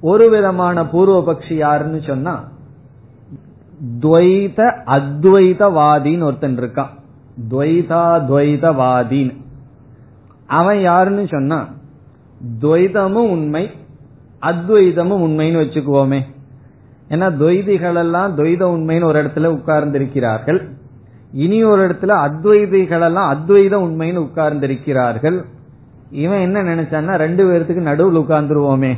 ஒரு 0.00 0.30
விதமான 0.30 0.86
பூர்வ 0.86 1.18
பக்ஷி 1.28 1.54
யாருன்னு 1.54 2.00
சொன்னா 2.06 2.34
துவைத 4.00 4.58
அத்வைதவாதின்னு 4.96 6.22
ஒருத்தன் 6.22 6.58
இருக்கான். 6.58 6.92
துவைதா 7.50 8.02
துவைதவாதின்னு 8.30 9.36
அவன் 10.46 10.80
யாருன்னு 10.80 11.24
சொன்னா 11.30 11.58
துவைதமும் 12.60 13.30
உண்மை 13.36 13.64
அத்வைதமும் 14.40 15.24
உண்மைன்னு 15.26 15.62
வச்சுக்குவோமே. 15.62 16.20
ஏன்னா 17.08 17.26
துவைதிகள் 17.40 17.98
எல்லாம் 18.04 18.36
துவைத 18.38 18.62
உண்மைன்னு 18.74 19.04
ஒரு 19.04 19.18
இடத்துல 19.24 19.46
உட்கார்ந்திருக்கிறார்கள். 19.56 20.60
இனி 21.32 21.58
ஒரு 21.64 21.82
இடத்துல 21.88 22.12
அத்வைதிகள் 22.26 23.04
எல்லாம் 23.04 23.30
அத்வைத 23.32 23.74
உண்மைன்னு 23.86 24.24
உட்கார்ந்திருக்கிறார்கள். 24.26 25.38
இவன் 26.12 26.40
என்ன 26.40 26.62
நினைச்சான்னா 26.62 27.14
ரெண்டு 27.16 27.42
பேர்த்துக்கு 27.46 27.80
நடுவில் 27.80 28.20
உட்கார்ந்துருவோமே. 28.22 28.92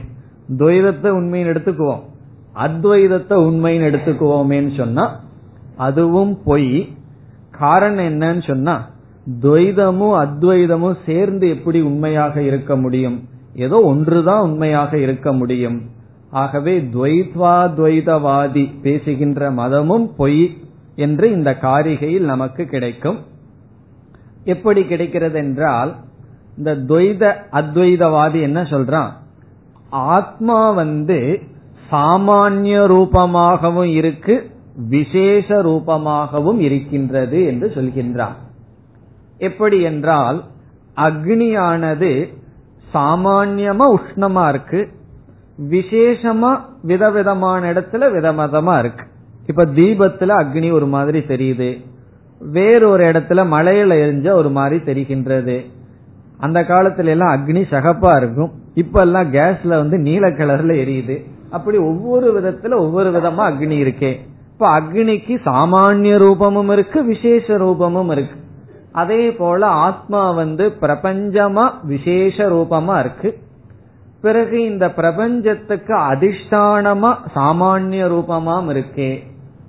துவைதத்தை 0.57 1.11
உண்மைன்னு 1.19 1.53
எடுத்துக்குவோம். 1.53 2.03
அத்வைதத்தை 2.55 3.37
உண்மைன்னு 3.49 3.89
எடுத்துக்குவோமேன்னு 3.91 4.77
சொன்னா 4.77 5.21
அதுவும் 5.77 6.43
பொய். 6.45 6.89
காரணம் 7.51 8.05
என்னன்னு 8.05 8.47
சொன்னா 8.47 8.91
துவைதமும் 9.43 10.17
அத்வைதமும் 10.25 10.97
சேர்ந்து 11.07 11.49
எப்படி 11.49 11.81
உண்மையாக 11.81 12.43
இருக்க 12.43 12.77
முடியும்? 12.77 13.29
ஏதோ 13.55 13.81
ஒன்றுதான் 13.81 14.41
உண்மையாக 14.41 14.99
இருக்க 14.99 15.33
முடியும். 15.33 15.83
ஆகவே 16.31 16.81
துவைத்வாத்வைதவாதி 16.81 18.65
பேசுகின்ற 18.83 19.51
மதமும் 19.51 20.15
பொய் 20.17 20.57
என்று 20.97 21.33
இந்த 21.33 21.59
காரிகையில் 21.63 22.31
நமக்கு 22.33 22.65
கிடைக்கும். 22.65 23.19
எப்படி 24.45 24.85
கிடைக்கிறது 24.85 25.39
என்றால் 25.39 25.97
இந்த 26.57 26.75
துவைத 26.77 27.35
அத்வைதவாதி 27.53 28.41
என்ன 28.41 28.63
சொல்றான்? 28.63 29.11
ஆத்மா 29.91 30.71
வந்து 30.71 31.43
சாமானிய 31.91 32.77
ரூபமாகவும் 32.87 33.93
இருக்கு 33.93 34.51
விசேஷ 34.89 35.63
ரூபமாகவும் 35.63 36.59
இருக்கின்றது 36.59 37.45
என்று 37.45 37.73
சொல்கின்றான். 37.75 38.37
எப்படி 39.39 39.81
என்றால் 39.81 40.43
அக்னியானது 40.97 42.35
சாமான்யமா 42.95 43.87
உஷ்ணமா 43.95 44.49
இருக்கு 44.49 44.89
விசேஷமா 45.71 46.61
விதவிதமான 46.83 47.73
இடத்துல 47.73 48.05
விதவிதமா 48.17 48.79
இருக்கு. 48.79 49.05
இப்ப 49.47 49.65
தீபத்துல 49.65 50.31
அக்னி 50.43 50.73
ஒரு 50.73 50.87
மாதிரி 50.87 51.19
தெரியுது 51.19 51.71
வேறொரு 52.39 53.05
இடத்துல 53.05 53.43
மலையில 53.55 53.93
எரிஞ்ச 54.05 54.31
ஒரு 54.31 54.51
மாதிரி 54.51 54.93
தெரிகின்றது. 54.93 55.57
அந்த 56.45 56.61
காலத்துல 56.61 57.05
எல்லாம் 57.05 57.35
அக்னி 57.37 57.63
சகப்பா 57.71 58.17
இருக்கும். 58.17 58.51
இப்ப 58.75 59.01
எல்லாம் 59.01 59.33
கேஸ்ல 59.33 59.69
வந்து 59.69 59.99
நீல 59.99 60.31
கலர்ல 60.31 60.73
எரியுது. 60.73 61.25
அப்படி 61.51 61.77
ஒவ்வொரு 61.77 62.41
விதத்துல 62.41 62.75
ஒவ்வொரு 62.75 63.11
விதமா 63.13 63.51
அக்னி 63.51 63.77
இருக்கே. 63.83 64.17
இப்ப 64.53 64.81
அக்னிக்கு 64.81 65.37
சாமானிய 65.47 66.19
ரூபமும் 66.19 66.73
இருக்கு 66.73 67.05
விசேஷ 67.05 67.57
ரூபமும் 67.59 68.11
இருக்கு. 68.11 68.37
அதே 68.93 69.33
போல 69.33 69.67
ஆத்மா 69.67 70.31
வந்து 70.31 70.73
பிரபஞ்சமா 70.81 71.71
விசேஷ 71.83 72.49
ரூபமா 72.49 72.99
இருக்கு. 72.99 73.39
பிறகு 74.21 74.65
இந்த 74.65 74.91
பிரபஞ்சத்துக்கு 74.91 75.97
அதிஷ்டானமா 75.97 77.15
சாமானிய 77.35 78.07
ரூபமாம் 78.09 78.69
இருக்கே 78.69 79.23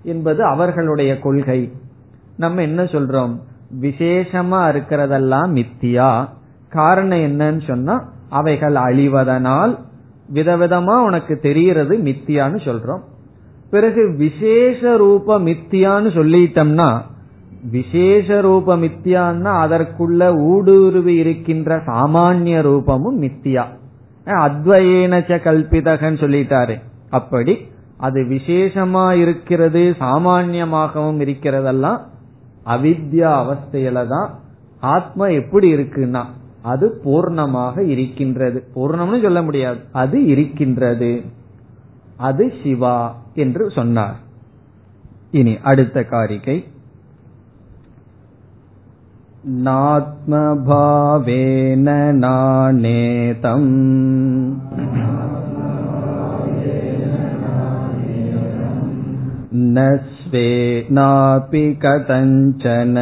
என்பது 0.04 0.44
அவர்களுடைய 0.44 1.20
கொள்கை. 1.20 1.72
நம்ம 2.38 2.62
என்ன 2.62 2.84
சொல்றோம்? 2.84 3.40
விசேஷமா 3.82 4.62
இருக்கிறதெல்லாம் 4.72 5.64
மித்தியா. 5.64 6.30
காரணம் 6.70 7.18
என்னன்னு 7.18 7.68
சொன்னா 7.68 8.04
அவைகள் 8.30 8.74
அழிவதனால் 8.74 9.78
விதவிதமா 10.34 10.96
உனக்கு 11.04 11.40
தெரிகிறது 11.40 11.98
மித்தியான்னு 11.98 12.60
சொல்றோம். 12.68 13.02
பிறகு 13.70 14.16
விசேஷ 14.18 14.98
ரூப 14.98 15.40
மித்தியான்னு 15.40 16.10
சொல்லிட்டோம்னா 16.18 17.02
விசேஷ 17.72 18.42
ரூப 18.42 18.78
மித்தியான்னா 18.78 19.52
அதற்குள்ள 19.66 20.38
ஊடுருவி 20.38 21.16
இருக்கின்ற 21.16 21.78
சாமானிய 21.78 22.62
ரூபமும் 22.62 23.22
மித்தியா. 23.22 23.64
அத்வயேனச்ச 24.26 25.40
கல்பிதகன்னு 25.48 26.20
சொல்லிட்டாரு. 26.24 26.82
அப்படி 27.10 27.68
அது 27.98 28.22
விசேஷமா 28.22 29.12
இருக்கிறது 29.12 29.96
சாமான்யமாகவும் 30.00 31.20
இருக்கிறதெல்லாம் 31.20 32.00
அவித்யா 32.66 33.32
அவஸ்தையில 33.42 34.08
தான் 34.08 34.30
ஆத்மா 34.80 35.28
எப்படி 35.28 35.74
இருக்குன்னா 35.74 36.26
அது 36.65 36.87
பூர்ணமாக 37.05 37.85
இருக்கின்றது 37.87 38.59
பூர்ணம்னு 38.75 39.21
சொல்ல 39.23 39.41
முடியாது 39.43 39.81
அது 40.03 40.19
இருக்கின்றது 40.27 41.13
அது 42.21 42.45
சிவா 42.63 42.99
என்று 43.35 43.65
சொன்னார் 43.71 44.19
இனி 45.33 45.55
அடுத்த 45.63 45.99
காரிகை 46.11 46.59
नात्मभावेन 50.23 51.87
नानेतम् 52.15 53.71
न 59.71 59.87
स्वेनापि 60.11 61.65
कथञ्चन 61.85 62.97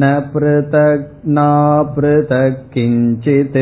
न 0.00 0.10
पृथक् 0.32 1.06
नापृथक् 1.28 2.60
किञ्चित् 2.74 3.58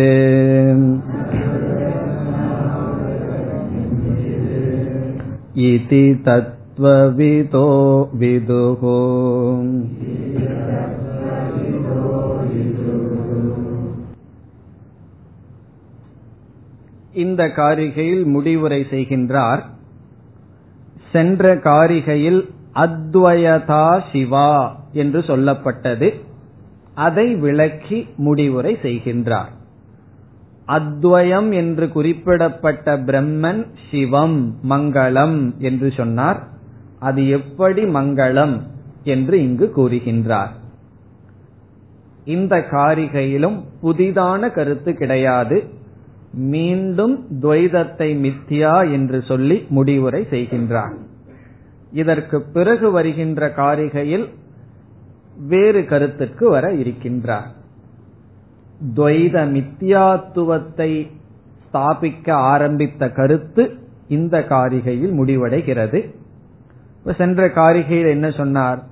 इति 5.64 6.04
तत्त्वविदो 6.26 7.68
विदुः 8.14 8.82
இந்த 17.14 17.42
காரிகையில் 17.56 18.24
முடிவுரை 18.26 18.80
செய்கின்றார் 18.90 19.62
சென்ற 21.12 21.54
காரிகையில் 21.64 22.40
அத்வயதா 22.75 24.01
சிவா 24.11 24.81
என்று 24.93 25.19
சொல்லப்பட்டது. 25.19 26.21
அதை 26.93 27.35
விளக்கி 27.35 28.07
முடிவுரை 28.17 28.77
செய்கின்றார். 28.81 29.57
அத்வயம் 30.67 31.53
என்று 31.53 31.89
குறிப்பிடப்பட்ட 31.89 32.97
பிரம்மன் 32.97 33.65
சிவம் 33.91 34.55
மங்களம் 34.69 35.57
என்று 35.57 35.91
சொன்னார். 35.91 36.47
அது 36.99 37.29
எப்படி 37.29 37.83
மங்களம் 37.83 38.61
என்று 39.03 39.41
இங்கு 39.41 39.71
கூறுகின்றார். 39.75 40.49
இந்த 42.25 42.67
காரிகையிலும் 42.71 43.63
புதிதான 43.83 44.51
கருத்து 44.51 44.93
கிடையாது. 44.93 45.69
மீண்டும் 46.33 47.27
துவைதத்தை 47.41 48.09
மித்தியா 48.15 48.91
என்று 48.91 49.21
சொல்லி 49.21 49.65
முடிவுரை 49.69 50.27
செய்கின்றார். 50.29 50.95
இதற்கு 51.91 52.41
பிறகு 52.41 52.91
வருகின்ற 52.91 53.53
காரிகையில் 53.55 54.29
வேறு 55.47 55.85
கருத்துக்கு 55.85 56.49
வர 56.49 56.73
இருக்கின்றார். 56.73 57.51
துவைத 58.95 59.45
மித்தியாத்துவத்தை 59.45 61.11
ஸ்தாபிக்க 61.63 62.31
ஆரம்பித்த 62.31 63.09
கருத்து 63.09 63.77
இந்த 64.07 64.39
காரிகையில் 64.39 65.13
முடிவடைகிறது. 65.13 66.15
சென்ற 67.17 67.47
காரிகையில் 67.47 68.09
என்ன 68.09 68.31
சொன்னார்? 68.31 68.83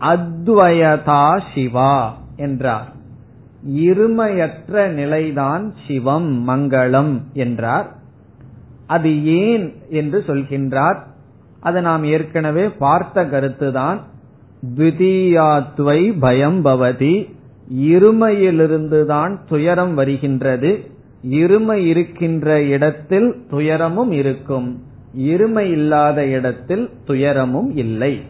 அத்வயதா 0.00 1.40
சிவா 1.54 2.18
என்றார். 2.36 2.92
இருமையற்ற 3.68 4.88
நிலைதான் 4.88 5.74
சிவம் 5.86 6.48
மங்களம் 6.48 7.20
என்றார். 7.32 7.92
அது 8.86 9.24
ஏன் 9.24 9.74
என்று 9.88 10.24
சொல்கின்றார். 10.26 10.98
அதை 11.60 11.82
நாம் 11.82 12.04
ஏற்கனவே 12.04 12.68
பார்த்த 12.68 13.24
கருத்துதான் 13.24 13.98
த்விதீயாத்வை 14.76 16.18
பயம் 16.18 16.64
பவதி 16.64 17.34
இருமையிலிருந்துதான் 17.74 19.38
துயரம் 19.48 19.94
வருகின்றது 19.94 20.90
இருமை 21.30 21.72
இருக்கின்ற 21.72 22.62
இடத்தில் 22.62 23.46
துயரமும் 23.50 24.12
இருக்கும் 24.12 24.82
இருமை 25.18 25.58
இல்லாத 25.58 26.26
இடத்தில் 26.26 26.90
துயரமும் 27.04 27.76
இல்லை. 27.76 28.20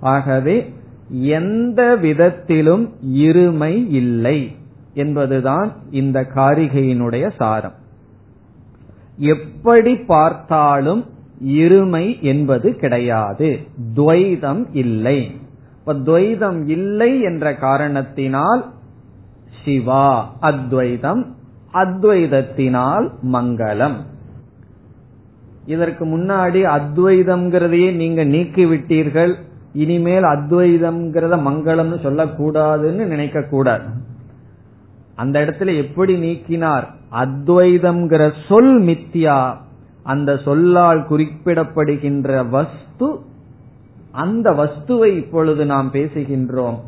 ஆகவே 0.00 0.72
எந்த 1.10 1.96
விதத்திலும் 1.96 2.90
இருமை 3.14 3.86
இல்லை 3.90 4.56
என்பதுதான் 4.94 5.72
இந்த 5.90 6.26
காரிகையினுடைய 6.34 7.30
சாரம். 7.36 7.74
எப்படி 9.16 9.96
பார்த்தாலும் 9.96 11.06
இருமை 11.46 12.20
என்பது 12.20 12.76
கிடையாது. 12.76 13.58
துவைதம் 13.94 14.64
இல்லை. 14.72 15.30
இப்ப 15.78 15.94
துவைதம் 15.94 16.68
இல்லை 16.68 17.20
என்ற 17.20 17.54
காரணத்தினால் 17.54 18.64
சிவா 19.64 20.36
அத்வைதம் 20.40 21.34
அத்வைதத்தினால் 21.72 23.10
மங்களம். 23.32 23.98
இதற்கு 25.66 26.04
முன்னாடி 26.06 26.60
அத்வைதம்ங்கிறதையே 26.78 27.94
நீங்க 27.94 28.24
நீக்கி 28.24 28.64
விட்டீர்கள் 28.64 29.34
இனிமேல் 29.72 30.22
அத்வைதம்ங்கிறத 30.22 31.34
மங்களம்னு 31.48 31.98
சொல்லக்கூடாதுன்னு 32.02 33.04
நினைக்க 33.04 33.42
கூடாது 33.42 33.84
அந்த 35.14 35.40
இடத்துல 35.40 35.76
எப்படி 35.76 36.14
நீக்கினார்? 36.16 36.86
அத்வைதம்ங்கிற 37.12 38.32
சொல் 38.48 38.80
மித்தியா 38.82 39.56
அந்த 40.02 40.36
சொல்லால் 40.36 41.06
குறிப்பிடப்படுகின்ற 41.08 42.48
வஸ்து 42.48 43.18
அந்த 44.10 44.50
வஸ்துவை 44.52 45.06
இப்பொழுது 45.06 45.66
நாம் 45.66 45.90
பேசுகின்றோம். 45.92 46.78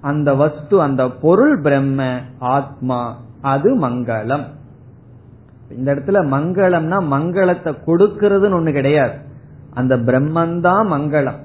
அந்த 0.00 0.34
வஸ்து 0.34 0.82
அந்த 0.82 1.10
பொருள் 1.10 1.60
பிரம்ம 1.60 2.20
ஆத்மா 2.38 3.20
அது 3.40 3.88
மங்களம். 3.88 4.44
இந்த 5.76 5.94
இடத்துல 5.94 6.26
மங்களம்னா 6.26 7.02
மங்களத்தை 7.10 7.76
கொடுக்கறதுன்னு 7.86 8.58
ஒண்ணு 8.58 8.72
கிடையாது. 8.72 9.12
அந்த 9.74 9.96
பிரம்மந்தான் 9.96 10.86
மங்களம். 10.86 11.38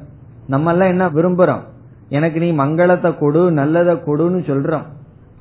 நம்ம 0.48 0.72
எல்லாம் 0.72 0.88
என்ன 0.88 1.10
விரும்புறோம்? 1.10 1.62
எனக்கு 2.10 2.40
நீ 2.40 2.52
மங்களத்தை 2.52 3.18
கொடு 3.18 3.52
நல்லதை 3.52 3.96
கொடுன்னு 3.96 4.40
சொல்றோம். 4.40 4.86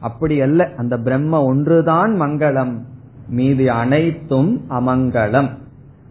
அப்படி 0.00 0.40
அல்ல. 0.40 0.70
அந்த 0.76 0.98
பிரம்ம 0.98 1.42
ஒன்றுதான் 1.42 2.20
மங்களம். 2.20 2.78
மீதி 3.28 3.68
அனைத்தும் 3.68 4.64
அமங்கலம் 4.68 5.48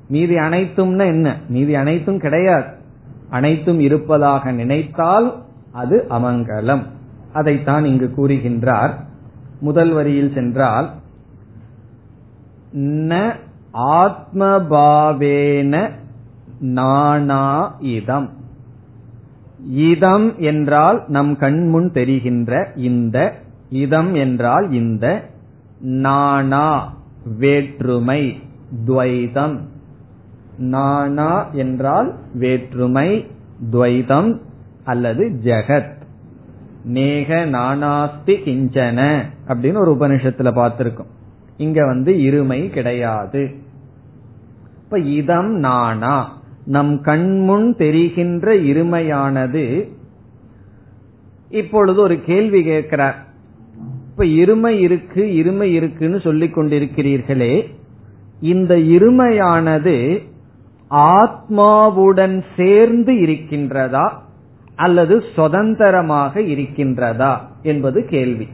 மீதி 0.08 0.36
அனைத்தும்னா 0.36 1.06
என்ன? 1.06 1.36
மீதி 1.48 1.76
அனைத்தும் 1.76 2.20
கிடையாது. 2.20 2.66
அனைத்தும் 3.30 3.80
இருப்பதாக 3.80 4.52
நினைத்தால் 4.52 5.44
அது 5.72 6.06
அமங்கலம். 6.10 6.84
அதைத்தான் 7.34 7.86
இங்கு 7.86 8.14
கூறுகின்றார். 8.18 8.92
முதல் 9.60 9.92
வரியில் 9.92 10.34
சென்றால் 10.34 10.90
ந 12.76 13.36
ஆத்மபாவேன 13.74 15.90
நானா 16.60 17.76
இதம். 17.80 18.30
இதம் 19.70 20.40
என்றால் 20.40 21.04
நம் 21.08 21.38
கண்முன் 21.38 21.92
தெரிகின்ற 21.92 22.72
இந்த 22.76 23.34
இதம் 23.70 24.14
என்றால் 24.14 24.72
இந்த 24.72 25.30
நானா 25.80 26.98
வேற்றுமை 27.38 28.40
துவைதம். 28.86 29.60
நானா 30.58 31.50
என்றால் 31.52 32.16
வேற்றுமை 32.34 33.28
துவைதம் 33.72 34.40
அல்லது 34.84 35.40
ஜெகத். 35.44 35.96
நேக 36.84 37.46
நானாஸ்தி 37.46 38.36
கிஞ்சன 38.46 39.22
அப்படின்னு 39.48 39.78
ஒரு 39.78 39.92
உபனிஷத்துல 39.92 40.52
பார்த்திருக்கோம். 40.56 41.10
இங்க 41.58 41.86
வந்து 41.86 42.14
இருமை 42.14 42.70
கிடையாது. 42.70 43.56
இப்ப 44.84 45.00
இதம் 45.00 45.52
நானா. 45.52 46.42
நம் 46.66 47.02
கண்முன் 47.02 47.76
தெரிகின்ற 47.76 48.56
இருமையானது 48.56 49.88
இப்பொழுது 51.50 52.02
ஒரு 52.02 52.22
கேள்வி 52.22 52.64
கேட்கிறார். 52.64 53.26
இப்ப 54.10 54.24
இருமை 54.24 54.68
இருக்கு 54.68 55.24
இருமை 55.24 55.62
இருக்குன்னு 55.62 56.20
சொல்லிக் 56.20 56.58
கொண்டிருக்கிறீர்களே. 56.58 57.74
இந்த 58.42 58.76
இருமையானது 58.76 60.22
ஆத்மாவுடன் 60.92 62.44
சேர்ந்து 62.56 63.14
இருக்கின்றதா 63.14 64.10
அல்லது 64.76 65.24
சுதந்திரமாக 65.36 66.42
இருக்கின்றதா 66.42 67.38
என்பது 67.64 68.06
கேள்வி. 68.06 68.48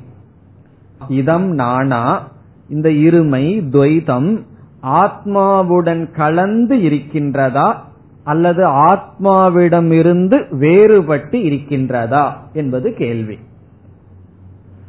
இதம் 1.10 1.52
நானா 1.52 2.28
இந்த 2.70 2.90
இருமை 2.90 3.46
துவைதம் 3.74 4.42
ஆத்மாவுடன் 4.84 6.12
கலந்து 6.16 6.76
இருக்கின்றதா 6.78 7.76
அல்லது 8.24 8.68
ஆத்மாவிடமிருந்து 8.68 10.38
வேறுபட்டு 10.60 11.38
இருக்கின்றதா 11.50 12.34
என்பது 12.54 12.94
கேள்வி. 12.94 13.38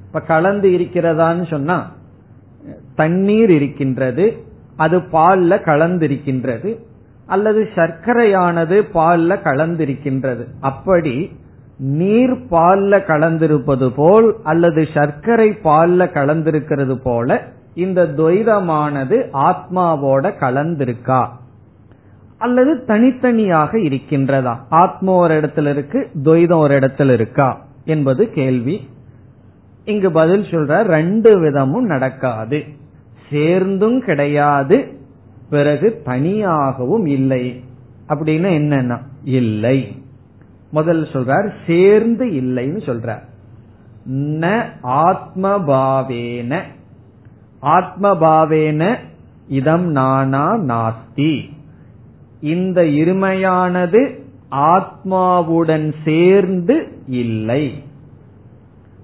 இப்ப 0.07 0.21
கலந்து 0.21 0.69
இருக்கிறதான்னு 0.71 1.51
சொன்னா 1.51 1.91
தண்ணீர் 2.95 3.51
இருக்கின்றது 3.51 4.45
அது 4.77 4.99
பால்ல 4.99 5.59
கலந்திருக்கின்றது 5.65 6.79
அல்லது 7.27 7.69
சர்க்கரையானது 7.75 8.83
பால்ல 8.95 9.37
கலந்திருக்கின்றது. 9.43 10.45
அப்படி 10.61 11.37
நீர் 11.79 12.31
பால்ல 12.31 12.99
கலந்திருப்பது 12.99 13.89
போல் 13.89 14.37
அல்லது 14.43 14.89
சர்க்கரை 14.95 15.51
பால்ல 15.51 16.05
கலந்திருக்கிறது 16.05 16.95
போல 16.95 17.43
இந்த 17.75 18.05
துவைதமானது 18.05 19.29
ஆத்மாவோட 19.33 20.33
கலந்திருக்கா? 20.41 21.29
அல்லது 22.39 22.85
தனித்தனியாக 22.85 23.79
இருக்கின்றதா? 23.79 24.57
ஆத்மா 24.69 25.13
ஒரு 25.13 25.41
இடத்துல 25.41 25.71
இருக்கு 25.71 26.11
துவைதம் 26.25 26.59
ஒரு 26.59 26.79
இடத்துல 26.79 27.13
இருக்கா? 27.13 27.65
என்பது 27.85 28.31
கேள்வி. 28.31 28.89
இங்கு 29.85 30.11
பதில் 30.11 30.43
சொல்ற 30.43 30.83
ரெண்டு 30.83 31.41
விதமும் 31.41 31.81
நடக்காது. 31.81 32.65
சேர்ந்தும் 33.31 34.01
கிடையாது 34.01 34.99
பிறகு 35.51 36.03
தனியாகவும் 36.05 37.07
இல்லை. 37.07 37.65
அப்படின்னு 38.09 38.49
என்னன்னா? 38.49 38.99
இல்லை. 39.25 40.03
முதல் 40.71 41.03
சொல்றார் 41.03 41.51
சேர்ந்து 41.67 42.27
இல்லைன்னு 42.27 42.83
சொல்றார். 42.85 43.23
ந 44.13 44.65
ஆத்மபாவேன. 44.83 46.63
ஆத்மபாவேன 47.63 48.97
இதம் 49.49 49.87
நானா 49.87 50.55
நாஸ்தி. 50.55 51.53
இந்த 52.41 52.83
இருமையானது 52.83 54.23
ஆத்மாவுடன் 54.51 55.93
சேர்ந்து 56.05 56.99
இல்லை. 57.09 57.83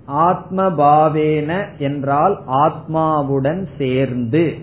ஆத்மபாவேன 0.08 1.78
என்றால் 1.78 2.40
ஆத்மாவுடன் 2.48 3.66
சேர்ந்து. 3.78 4.56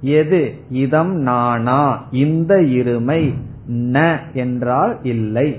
எது 0.00 0.54
இதம் 0.70 1.14
நானா 1.14 2.04
இந்த 2.10 2.56
இருமை 2.56 3.34
ந 3.68 4.18
என்றால் 4.32 4.98
இல்லை. 5.02 5.58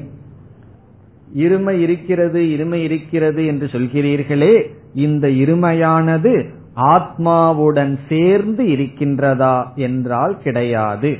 இருமை 1.36 1.70
இருக்கிறது 1.70 2.42
இருமை 2.42 2.74
இருக்கிறது 2.74 3.46
என்று 3.46 3.68
சொல்கிறீர்களே 3.72 4.62
இந்த 4.94 5.28
இருமையானது 5.28 6.50
ஆத்மாவுடன் 6.76 7.98
சேர்ந்து 8.10 8.64
இருக்கின்றதா 8.64 9.76
என்றால் 9.76 10.42
கிடையாது. 10.42 11.18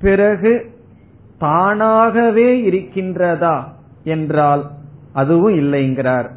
பிறகு 0.00 0.70
தானாகவே 1.38 2.70
இருக்கின்றதா 2.70 3.64
என்றால் 4.04 4.70
அதுவும் 5.12 5.54
இல்லைங்கிறார். 5.54 6.28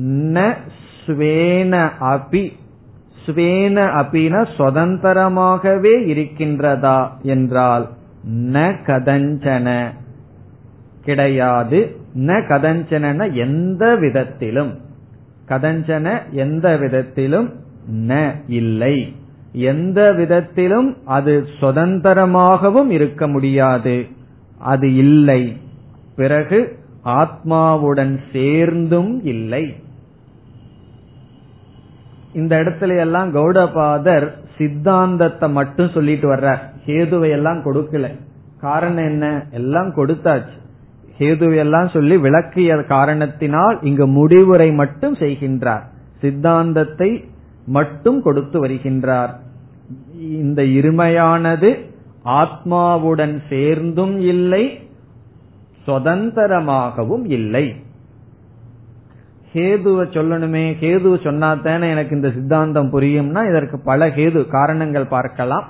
ந 0.00 0.54
ஸ்வேன 1.06 1.90
அபி 2.00 2.52
ஸ்வேன 3.28 4.02
அபின 4.02 4.46
சுதந்திரமாகவே 4.58 5.94
இருக்கின்றதா 6.06 7.08
என்றால் 7.22 7.88
ந 8.30 8.74
கதஞ்சன. 8.86 9.86
கிடையாது. 11.04 11.96
ந 12.18 12.32
கதஞ்சன 12.48 13.32
எந்த 13.32 13.96
விதத்திலும். 13.96 14.78
கதஞ்சன 15.48 16.18
எந்த 16.30 16.76
விதத்திலும் 16.76 17.52
ந 17.92 18.32
இல்லை. 18.48 19.16
எந்த 19.52 20.12
விதத்திலும் 20.12 20.96
அது 21.04 21.46
சுதந்திரமாகவும் 21.60 22.90
இருக்க 22.90 23.28
முடியாது. 23.28 24.06
அது 24.58 24.94
இல்லை. 24.94 25.56
பிறகு 26.16 26.78
ஆத்மாவுடன் 27.04 28.18
சேர்ந்தும் 28.32 29.24
இல்லை. 29.24 29.74
இந்த 32.32 32.56
இடத்துல 32.56 32.98
எல்லாம் 32.98 33.34
கௌடபாதர் 33.34 34.30
சித்தாந்தத்தை 34.56 35.50
மட்டும் 35.50 35.90
சொல்லிட்டு 35.94 36.34
வர்றார். 36.34 36.58
ஹேதுவை 36.86 37.30
எல்லாம் 37.30 37.62
கொடுக்கல. 37.62 38.18
காரணம் 38.60 39.04
என்ன? 39.04 39.46
எல்லாம் 39.50 39.94
கொடுத்தாச்சு. 39.94 40.56
ஹேதுவையெல்லாம் 41.18 41.92
சொல்லி 41.92 42.16
விளக்கிய 42.16 42.82
காரணத்தினால் 42.82 43.78
இங்கு 43.82 44.06
முடிவுரை 44.06 44.72
மட்டும் 44.72 45.14
செய்கின்றார். 45.14 45.82
சித்தாந்தத்தை 46.20 47.24
மட்டும் 47.66 48.22
கொடுத்து 48.22 48.66
வருகின்றார். 48.66 49.30
இந்த 50.18 50.62
இருமையானது 50.62 51.90
ஆத்மாவுடன் 52.24 53.42
சேர்ந்தும் 53.48 54.20
இல்லை 54.20 54.88
சுதந்திரமாகவும் 55.86 57.24
இல்லை. 57.24 57.74
ஹேதுவை 59.54 60.04
சொல்லணுமே 60.16 60.62
ஹேது 60.80 61.22
சொன்னா 61.22 61.54
தானே 61.54 61.90
எனக்கு 61.90 62.16
இந்த 62.16 62.30
சித்தாந்தம் 62.30 62.92
புரியும்னா 62.92 63.48
இதற்கு 63.50 63.80
பல 63.80 64.08
ஹேது 64.08 64.46
காரணங்கள் 64.46 65.06
பார்க்கலாம். 65.06 65.66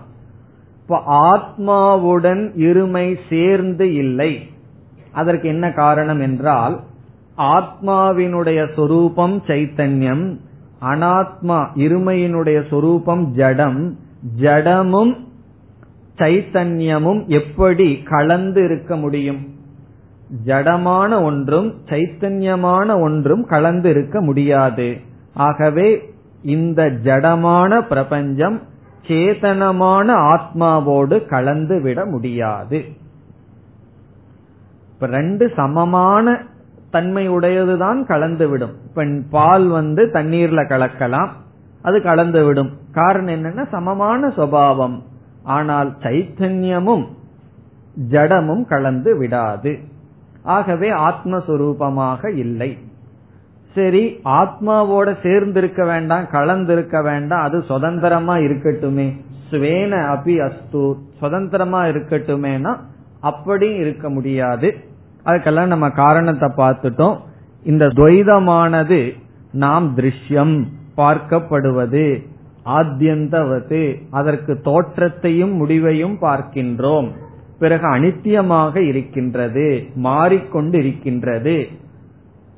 இப்ப 0.83 1.03
ஆத்மாவுடன் 1.33 2.43
இருமை 2.57 3.17
சேர்ந்து 3.29 3.95
இல்லை. 3.95 4.49
அதற்கு 5.13 5.49
என்ன 5.49 5.73
காரணம் 5.73 6.21
என்றால் 6.21 6.81
ஆத்மாவினுடைய 7.39 8.61
சொரூபம் 8.75 9.43
சைத்தன்யம் 9.47 10.27
அனாத்மா 10.83 11.59
இருமையினுடைய 11.75 12.59
சொரூபம் 12.69 13.25
ஜடம் 13.33 13.97
ஜடமும் 14.41 15.15
சைத்தன்யமும் 16.19 17.27
எப்படி 17.27 18.03
கலந்து 18.03 18.65
இருக்க 18.65 18.97
முடியும்? 18.97 19.41
ஜடமான 20.47 21.23
ஒன்றும் 21.23 21.75
சைத்தன்யமான 21.85 23.01
ஒன்றும் 23.01 23.45
கலந்து 23.45 23.91
இருக்க 23.91 24.21
முடியாது. 24.21 24.97
ஆகவே 25.35 26.15
இந்த 26.43 26.91
ஜடமான 27.05 27.81
பிரபஞ்சம் 27.81 28.63
சேதனமான 29.07 30.09
ஆத்மாவோடு 30.33 31.27
கலந்து 31.27 31.81
விட 31.81 32.05
முடியாது. 32.05 32.85
இப்ப 34.93 35.07
ரெண்டு 35.07 35.53
சமமான 35.57 36.43
தன்மை 36.91 37.31
உடையதுதான் 37.31 38.05
கலந்து 38.05 38.49
விடும் 38.49 38.75
இப்ப 38.85 39.05
பால் 39.31 39.67
வந்து 39.67 40.11
தண்ணீர்ல 40.13 40.61
கலக்கலாம் 40.65 41.29
அது 41.83 42.03
கலந்து 42.03 42.45
விடும் 42.45 42.71
காரணம் 42.93 43.35
என்னன்னா 43.35 43.69
சமமான 43.69 44.29
சுவாவம். 44.29 44.99
ஆனால் 45.43 45.97
சைத்தன்யமும் 46.01 47.05
ஜடமும் 48.11 48.65
கலந்து 48.65 49.17
விடாது. 49.17 49.79
ஆகவே 50.43 50.91
ஆத்மஸ்வரூபமாக 50.91 52.37
இல்லை. 52.37 52.79
சரி 53.75 54.21
ஆத்மாவோட 54.25 55.17
சேர்ந்து 55.23 55.61
இருக்க 55.61 55.85
வேண்டாம் 55.85 56.25
கலந்திருக்க 56.25 57.03
வேண்டாம் 57.03 57.43
அது 57.43 57.63
சுதந்திரமா 57.63 58.37
இருக்கட்டுமே. 58.37 59.17
ஸ்வேன 59.51 59.93
அபி 60.15 60.35
அஸ்து 60.47 60.95
சுதந்திரமா 61.19 61.85
இருக்கட்டுமேனா? 61.85 62.77
அப்படி 63.21 63.75
இருக்க 63.75 64.11
முடியாது. 64.11 64.75
அதுக்கெல்லாம் 65.25 65.67
நம்ம 65.67 65.91
காரணத்தை 65.91 66.49
பார்த்துட்டோம். 66.57 67.17
இந்த 67.63 67.87
துவைதமானது 67.87 69.19
நாம் 69.53 69.97
திருஷ்யம் 69.97 70.65
பார்க்கப்படுவது 70.97 72.27
ஆத்தியந்தவது 72.65 74.03
அதற்கு 74.11 74.61
தோற்றத்தையும் 74.61 75.53
முடிவையும் 75.53 76.19
பார்க்கின்றோம். 76.21 77.13
பிறகு 77.59 77.87
அனித்தியமாக 77.97 78.77
இருக்கின்றது 78.89 79.67
மாறிக்கொண்டு 80.07 80.77
இருக்கின்றது 80.79 81.57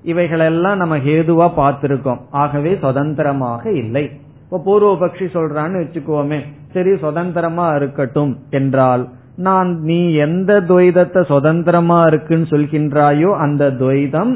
இவைகளெல்லாம் 0.04 0.76
நம்ம 0.76 0.96
ஹேதுவா 1.06 1.46
பார்த்திருக்கோம். 1.60 2.20
ஆகவே 2.30 2.72
சுதந்திரமாக 2.84 3.62
இல்லை. 3.72 4.04
இப்ப 4.44 4.60
பூர்வபக்ஷி 4.66 5.26
சொல்றான்னு 5.36 5.80
வச்சுக்கோமே 5.82 6.38
சரி 6.72 6.92
சுதந்திரமா 6.96 7.66
இருக்கட்டும் 7.74 8.32
என்றால் 8.50 9.02
நான் 9.36 9.68
நீ 9.80 9.98
எந்த 10.26 10.52
துவைதத்தை 10.60 11.20
சுதந்திரமா 11.24 11.98
இருக்குன்னு 12.06 12.46
சொல்கின்றாயோ 12.50 13.30
அந்த 13.44 13.70
துவைதம் 13.80 14.32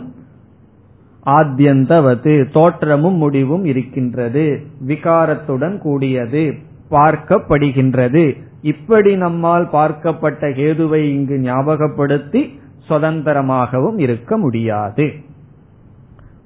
ஆத்தியந்தவது 1.27 2.33
தோற்றமும் 2.53 3.19
முடிவும் 3.23 3.65
இருக்கின்றது 3.65 4.45
விகாரத்துடன் 4.87 5.77
கூடியது 5.79 6.45
பார்க்கப்படுகின்றது. 6.91 8.25
இப்படி 8.65 9.17
நம்மால் 9.17 9.69
பார்க்கப்பட்ட 9.73 10.53
கேதுவை 10.53 10.95
இங்கு 10.95 11.39
ஞாபகப்படுத்தி 11.39 12.61
சுதந்திரமாகவும் 12.89 14.01
இருக்க 14.01 14.39
முடியாது. 14.39 15.13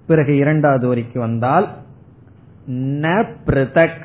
பிறகு 0.07 0.37
இரண்டாவது 0.37 0.89
வரிக்கு 0.89 1.21
வந்தால் 1.21 1.69
ந 2.71 3.27
பிரதக். 3.47 4.05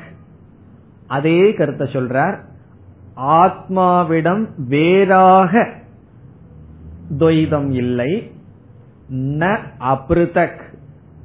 அதே 1.08 1.54
கருத்தை 1.54 1.88
சொல்றார். 1.88 2.38
ஆத்மாவிடம் 3.18 4.48
வேறாக 4.68 5.70
துவைதம் 7.18 7.72
இல்லை. 7.72 8.32
ந 9.14 9.58
அபிருதக். 9.80 10.62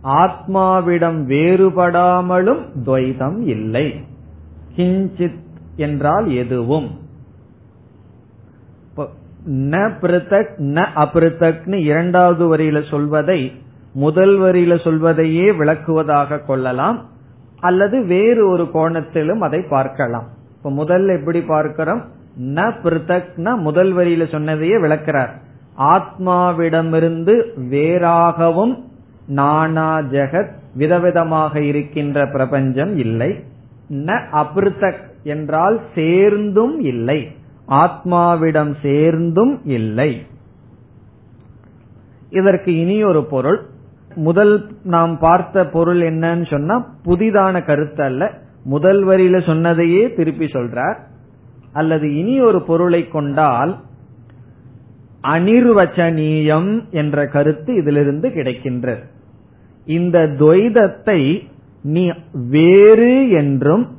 ஆத்மாவிடம் 0.05 1.25
வேறுபடாமலும் 1.27 2.65
துவைதம் 2.87 3.41
இல்லை. 3.41 4.05
கிஞ்சித் 4.77 5.47
என்றால் 5.79 6.31
எதுவும். 6.31 6.89
ந 9.49 9.91
பிருத்தக் 10.01 10.55
ந 10.59 10.87
அபிருத்தக்னு 10.95 11.75
இரண்டாவது 11.75 12.57
வரியில 12.57 12.89
சொல்வதை 12.91 13.53
முதல் 13.93 14.39
வரியில 14.41 14.85
சொல்வதையே 14.85 15.51
விளக்குவதாக 15.51 16.45
கொள்ளலாம். 16.45 17.09
அல்லது 17.61 18.05
வேறு 18.05 18.49
ஒரு 18.49 18.71
கோணத்திலும் 18.75 19.39
அதை 19.39 19.61
பார்க்கலாம். 19.63 20.27
இப்ப 20.57 20.71
முதல்ல 20.71 21.19
எப்படி 21.21 21.43
பார்க்கிறோம்? 21.43 22.05
ந 22.41 22.75
பிருத்தக்னா 22.83 23.57
முதல் 23.57 23.95
வரியில 23.95 24.31
சொன்னதையே 24.31 24.77
விளக்கிறார். 24.77 25.31
ஆத்மாவிடமிருந்து 25.79 27.35
வேறாகவும் 27.71 28.83
நானா 29.29 29.99
ஜெகத் 29.99 30.53
விதவிதமாக 30.79 31.57
இருக்கின்ற 31.57 32.27
பிரபஞ்சம் 32.27 32.97
இல்லை. 32.97 33.45
ந 33.91 34.29
அபிருத்தக் 34.33 35.07
என்றால் 35.29 35.81
சேர்ந்தும் 35.95 36.81
இல்லை. 36.81 37.29
ஆத்மாவிடம் 37.69 38.75
சேர்ந்தும் 38.83 39.61
இல்லை. 39.65 40.27
இதற்கு 42.31 42.77
இனி 42.77 43.05
ஒரு 43.05 43.25
பொருள். 43.25 43.61
முதல் 44.15 44.69
நாம் 44.85 45.19
பார்த்த 45.19 45.67
பொருள் 45.67 46.01
என்னன்னு 46.01 46.51
சொன்னா 46.51 46.87
புதிதான 47.05 47.65
கருத்து 47.65 48.05
அல்ல. 48.05 48.33
முதல் 48.65 49.07
வரியில 49.07 49.47
சொன்னதையே 49.47 50.13
திருப்பி 50.15 50.47
சொல்றார். 50.47 50.99
அல்லது 51.73 52.17
இனி 52.17 52.41
ஒரு 52.41 52.63
பொருளை 52.63 53.09
கொண்டால் 53.09 53.77
அனிர்வச்சனீயம் 55.23 56.73
என்ற 56.91 57.27
கருத்து 57.27 57.75
இதிலிருந்து 57.75 58.29
கிடைக்கின்றது. 58.29 59.05
இந்த 59.85 60.19
துவைதத்தை 60.39 61.47
நீ 61.83 62.11
வேறு 62.51 63.31
என்றும் 63.31 63.98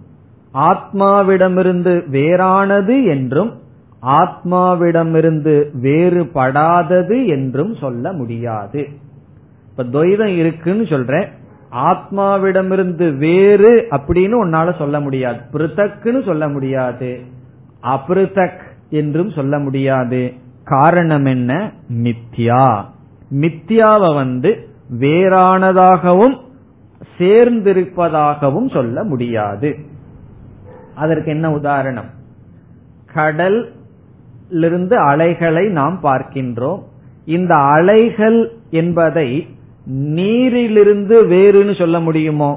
ஆத்மாவிடமிருந்து 0.54 2.04
வேறானது 2.12 3.08
என்றும் 3.08 3.60
ஆத்மாவிடமிருந்து 4.02 5.64
வேறுபடாதது 5.82 7.26
என்றும் 7.26 7.76
சொல்ல 7.76 8.12
முடியாது. 8.12 8.88
இப்ப 9.70 9.84
துவைதம் 9.84 10.38
இருக்குன்னு 10.38 10.86
சொல்றேன். 10.86 11.28
ஆத்மாவிடமிருந்து 11.72 13.18
வேறு 13.18 13.88
அப்படின்னு 13.92 14.34
உன்னால 14.44 14.78
சொல்ல 14.78 15.00
முடியாது. 15.00 15.40
பிருத்தக்குன்னு 15.54 16.26
சொல்ல 16.26 16.50
முடியாது. 16.50 17.20
அபிருத்தக் 17.84 18.60
என்றும் 18.90 19.30
சொல்ல 19.30 19.60
முடியாது. 19.60 20.34
காரணம் 20.64 21.26
என்ன? 21.26 21.72
மித்யா. 21.94 22.84
மித்யாவை 23.34 24.14
வந்து 24.14 24.68
வேறானதாகவும் 25.00 26.38
சேர்ந்திருப்பதாகவும் 27.18 28.72
சொல்ல 28.72 29.04
முடியாது. 29.04 29.76
அதற்கு 31.00 31.32
என்ன 31.32 31.52
உதாரணம்? 31.52 32.10
கடலிருந்து 33.14 34.98
அலைகளை 34.98 35.68
நாம் 35.68 36.00
பார்க்கின்றோம். 36.04 36.82
இந்த 37.26 37.56
அலைகள் 37.56 38.40
என்பதை 38.70 39.48
நீரிலிருந்து 39.86 41.26
வேறுன்னு 41.26 41.78
சொல்ல 41.78 42.00
முடியுமோ? 42.00 42.52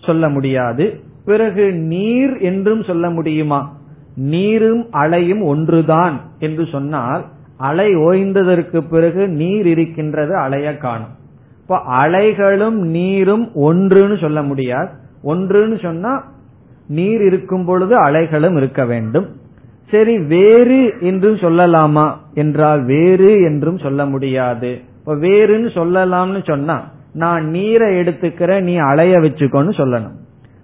சொல்ல 0.00 0.28
முடியாது. 0.28 1.00
பிறகு 1.24 1.72
நீர் 1.72 2.38
என்றும் 2.38 2.82
சொல்ல 2.82 3.10
முடியுமா? 3.10 3.60
நீரும் 4.16 4.86
அலையும் 4.90 5.42
ஒன்றுதான் 5.42 6.20
என்று 6.38 6.66
சொன்னால் 6.66 7.24
அலை 7.56 7.96
ஓய்ந்ததற்கு 7.96 8.80
பிறகு 8.90 9.28
நீர் 9.28 9.66
இருக்கின்றது 9.66 10.36
அலைய 10.36 10.76
காணும். 10.76 11.14
இப்போ 11.60 11.76
அலைகளும் 11.76 12.78
நீரும் 12.90 13.50
ஒன்றுன்னு 13.54 14.20
சொல்ல 14.20 14.42
முடியாது. 14.42 14.90
ஒன்றுன்னு 15.24 15.82
சொன்னா 15.82 16.24
நீர் 16.88 17.22
இருக்கும் 17.22 17.64
பொழுது 17.64 17.94
அலைகளும் 18.02 18.56
இருக்க 18.56 18.84
வேண்டும். 18.84 19.26
சரி 19.90 20.18
வேறு 20.18 20.94
என்றும் 21.00 21.36
சொல்லலாமா? 21.36 22.06
என்றால் 22.34 22.84
வேறு 22.84 23.42
என்றும் 23.42 23.78
சொல்ல 23.78 24.06
முடியாது. 24.06 24.70
இப்ப 24.98 25.14
வேறுன்னு 25.14 25.68
சொல்லலாம்னு 25.74 26.46
சொன்னா 26.46 26.84
நான் 27.12 27.44
நீரை 27.48 27.94
எடுத்துக்கிறேன் 27.94 28.60
நீ 28.60 28.76
அலைய 28.76 29.18
வச்சுக்கோன்னு 29.18 29.72
சொல்லணும். 29.76 30.16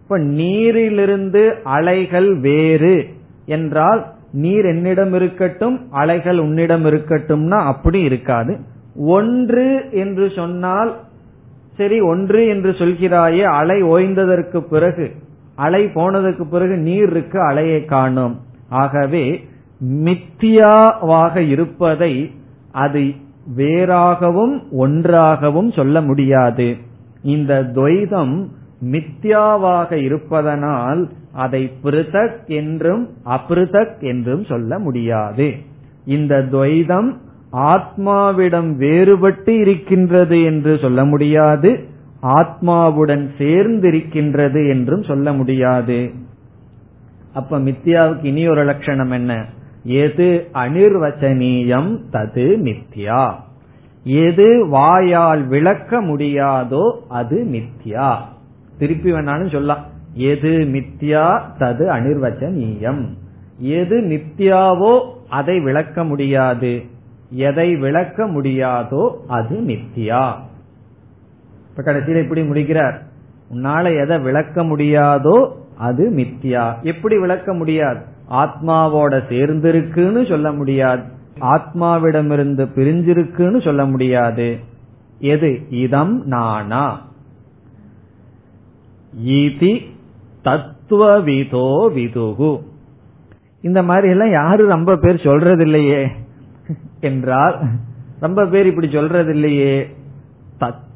இப்ப 0.02 0.18
நீரிலிருந்து 0.18 1.54
அலைகள் 1.64 2.38
வேறு 2.38 3.06
என்றால் 3.46 4.06
நீர் 4.32 4.64
என்னிடம் 4.64 5.14
இருக்கட்டும் 5.14 5.80
அலைகள் 5.90 6.38
உன்னிடம் 6.38 6.84
இருக்கட்டும்னா 6.84 7.58
அப்படி 7.66 8.00
இருக்காது. 8.00 8.58
ஒன்று 8.96 9.84
என்று 9.90 10.30
சொன்னால் 10.36 10.94
சரி 11.76 12.00
ஒன்று 12.00 12.46
என்று 12.46 12.70
சொல்கிறாயே 12.70 13.42
அலை 13.42 13.82
ஓய்ந்ததற்கு 13.82 14.60
பிறகு 14.60 15.12
அலை 15.56 15.84
போனதுக்கு 15.84 16.44
பிறகு 16.44 16.76
நீர் 16.76 17.10
இருக்கு 17.10 17.38
அலையை 17.50 17.84
காணும். 17.84 18.40
ஆகவே 18.68 19.44
மித்தியாவாக 19.84 21.36
இருப்பதை 21.36 22.32
அது 22.72 23.12
வேறாகவும் 23.56 24.62
ஒன்றாகவும் 24.70 25.70
சொல்ல 25.70 26.00
முடியாது. 26.00 26.76
இந்த 27.22 27.70
துவைதம் 27.74 28.46
மித்யாவாக 28.84 29.92
இருப்பதனால் 29.92 31.10
அதை 31.32 31.72
பிருதக் 31.84 32.46
என்றும் 32.46 33.08
அபிருதக் 33.26 34.00
என்றும் 34.00 34.44
சொல்ல 34.44 34.78
முடியாது. 34.78 35.54
இந்த 36.04 36.48
துவைதம் 36.52 37.14
ஆத்மாவிடம் 37.52 38.70
வேறுபட்டு 38.78 39.48
இருக்கின்றது 39.48 40.42
என்று 40.42 40.78
சொல்ல 40.78 41.04
முடியாது. 41.04 41.88
ஆத்மாவுடன் 42.24 43.28
சேர்ந்திருக்கின்றது 43.38 44.68
என்றும் 44.68 45.02
சொல்ல 45.02 45.32
முடியாது. 45.32 46.10
அப்ப 47.34 47.58
மித்யாவுக்கு 47.58 48.24
இனி 48.24 48.48
ஒரு 48.48 48.64
லட்சணம் 48.64 49.10
என்ன? 49.10 49.44
எது 49.84 50.48
அனிர்வச்சனீயம் 50.54 51.98
தது 52.12 52.56
மித்யா. 52.56 53.32
எது 54.04 54.66
வாயால் 54.68 55.46
விளக்க 55.46 56.02
முடியாதோ 56.02 56.96
அது 57.08 57.46
மித்யா. 57.52 58.14
திருப்பி 58.78 59.12
வேணாலும் 59.12 59.50
சொல்லலாம். 59.50 59.84
எது 60.14 60.48
மித்யா 60.48 61.40
தது 61.58 61.88
அனிர்வச்சனீயம். 61.88 63.04
எது 63.58 64.00
மித்யாவோ 64.00 65.00
அதை 65.28 65.60
விளக்க 65.60 66.04
முடியாது. 66.04 66.82
எதை 67.30 67.76
விளக்க 67.76 68.26
முடியாதோ 68.26 69.10
அது 69.26 69.60
மித்யா. 69.60 70.32
இப்ப 71.74 71.92
கடைசியில் 71.92 72.22
இப்படி 72.22 72.44
முடிக்கிறார். 72.44 73.02
உன்னால 73.54 74.02
எதை 74.02 74.18
விளக்க 74.18 74.62
முடியாதோ 74.62 75.50
அது 75.76 76.10
மித்யா. 76.10 76.82
எப்படி 76.82 77.18
விளக்க 77.18 77.54
முடியாது? 77.54 78.00
ஆத்மாவோட 78.30 79.22
சேர்ந்திருக்குன்னு 79.28 80.28
சொல்ல 80.28 80.52
முடியாது. 80.52 81.02
ஆத்மாவிடமிருந்து 81.40 82.68
பிரிஞ்சிருக்குன்னு 82.74 83.64
சொல்ல 83.64 83.86
முடியாது. 83.86 84.58
எது? 85.18 85.60
இதம் 85.68 86.24
நானா. 86.26 87.00
ஈதி 89.24 89.80
தத்துவவிதோ 90.44 91.90
விதுகு. 91.96 92.62
இந்த 93.60 93.82
மாதிரி 93.82 94.08
எல்லாம் 94.08 94.30
யாரும் 94.30 94.68
ரொம்ப 94.68 94.96
பேர் 94.96 95.20
சொல்றது 95.24 95.62
இல்லையே 95.62 96.06
என்றால் 97.00 97.60
ரொம்ப 98.20 98.46
பேர் 98.46 98.66
இப்படி 98.66 98.90
சொல்றது 98.92 99.32
இல்லையே 99.34 99.88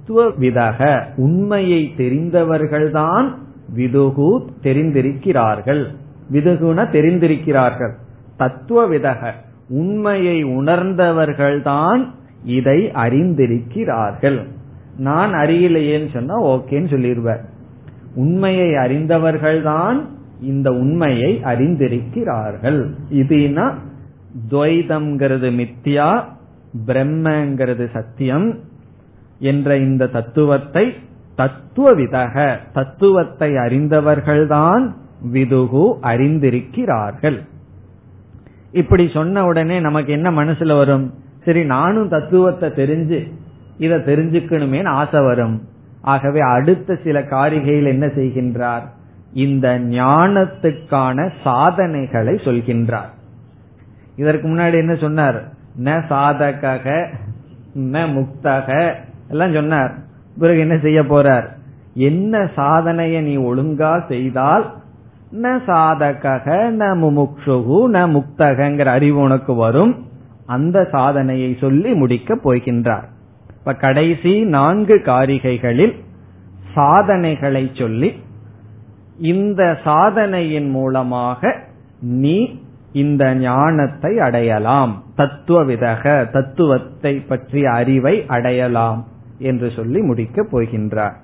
தத்துவ 0.08 0.32
விதக 0.40 1.02
உண்மையை 1.16 1.94
தெரிந்தவர்கள்தான் 1.96 3.28
விதுகு 3.76 4.46
தெரிந்திருக்கிறார்கள். 4.62 5.84
விதுகுன 6.32 6.90
தெரிந்திருக்கிறார்கள். 6.90 7.92
தத்துவ 8.36 8.88
விதக 8.88 9.30
உண்மையை 9.68 10.44
உணர்ந்தவர்கள்தான் 10.44 12.06
இதை 12.44 12.84
அறிந்திருக்கிறார்கள். 12.84 14.46
நான் 14.98 15.32
அறியலையேன்னு 15.32 16.12
சொன்னா 16.12 16.42
ஓகேன்னு 16.42 16.90
சொல்லிடுவார். 16.94 17.44
உண்மையை 18.14 18.68
அறிந்தவர்கள்தான் 18.68 20.00
இந்த 20.40 20.70
உண்மையை 20.70 21.40
அறிந்திருக்கிறார்கள். 21.44 22.90
இதுனா 23.12 23.74
துவைதம்ங்கிறது 24.50 25.50
மித்யா 25.50 26.24
பிரம்மங்கிறது 26.86 27.90
சத்தியம் 27.92 28.66
என்ற 29.38 29.76
இந்த 29.76 30.06
தத்துவத்தை 30.06 30.94
தத்துவ 31.36 31.94
விதக 31.94 32.56
தத்துவத்தை 32.72 33.52
அறிந்தவர்கள்தான் 33.52 34.90
விதுகு 35.32 35.94
அறிந்திருக்கிறார்கள். 36.02 37.38
இப்படி 38.72 39.10
சொன்ன 39.12 39.44
உடனே 39.44 39.80
நமக்கு 39.80 40.12
என்ன 40.12 40.30
மனசுல 40.30 40.76
வரும்? 40.76 41.14
சரி 41.44 41.64
நானும் 41.64 42.08
தத்துவத்தை 42.08 42.68
தெரிஞ்சு 42.68 43.32
இதை 43.78 43.98
தெரிஞ்சுக்கணுமே 43.98 44.86
ஆசை 44.86 45.20
வரும். 45.20 45.68
ஆகவே 46.02 46.40
அடுத்த 46.40 46.98
சில 47.04 47.20
காரிகையில் 47.20 47.86
என்ன 47.86 48.06
செய்கின்றார்? 48.06 48.82
இந்த 49.32 49.78
ஞானத்துக்கான 49.78 51.30
சாதனைகளை 51.44 52.34
சொல்கின்றார். 52.34 53.10
இதற்கு 54.16 54.48
முன்னாடி 54.48 54.74
என்ன 54.74 54.94
சொன்னார்? 54.94 55.48
ந 55.84 56.02
சாதக 56.10 57.06
ந 57.74 58.06
முக்தக 58.16 58.94
எல்லாம் 59.28 59.52
சொன்னார். 59.52 59.94
பிறகு 60.38 60.58
என்ன 60.58 60.78
செய்ய 60.78 61.02
போறார்? 61.02 61.46
என்ன 61.94 62.38
சாதனைய 62.56 63.20
நீ 63.20 63.36
ஒழுங்கா 63.38 64.06
செய்தால் 64.08 64.66
ந 65.42 65.46
சாதக 65.66 66.44
ந 66.70 66.84
முமுக்ஷுகு 67.02 67.78
ந 67.88 68.04
முக்தகங்கிற 68.08 68.84
அறிவு 68.84 69.18
உனக்கு 69.18 69.54
வரும். 69.54 70.06
அந்த 70.46 70.88
சாதனையை 70.92 71.56
சொல்லி 71.60 71.94
முடிக்க 71.94 72.36
போகின்றார். 72.44 73.06
இப்ப 73.58 73.74
கடைசி 73.74 74.40
நான்கு 74.44 74.96
காரிகைகளில் 75.04 75.94
சாதனைகளை 76.74 77.70
சொல்லி 77.74 78.12
இந்த 79.18 79.78
சாதனையின் 79.84 80.70
மூலமாக 80.70 81.54
நீ 82.00 82.60
இந்த 82.92 83.34
ஞானத்தை 83.34 84.18
அடையலாம். 84.18 85.02
தத்துவ 85.16 85.64
விதக 85.64 86.30
தத்துவத்தை 86.30 87.14
பற்றிய 87.14 87.70
அறிவை 87.70 88.24
அடையலாம். 88.26 89.06
என்று 89.38 89.70
சொல்லி 89.70 90.00
முடிக்கப் 90.10 90.50
போகின்றார் 90.52 91.16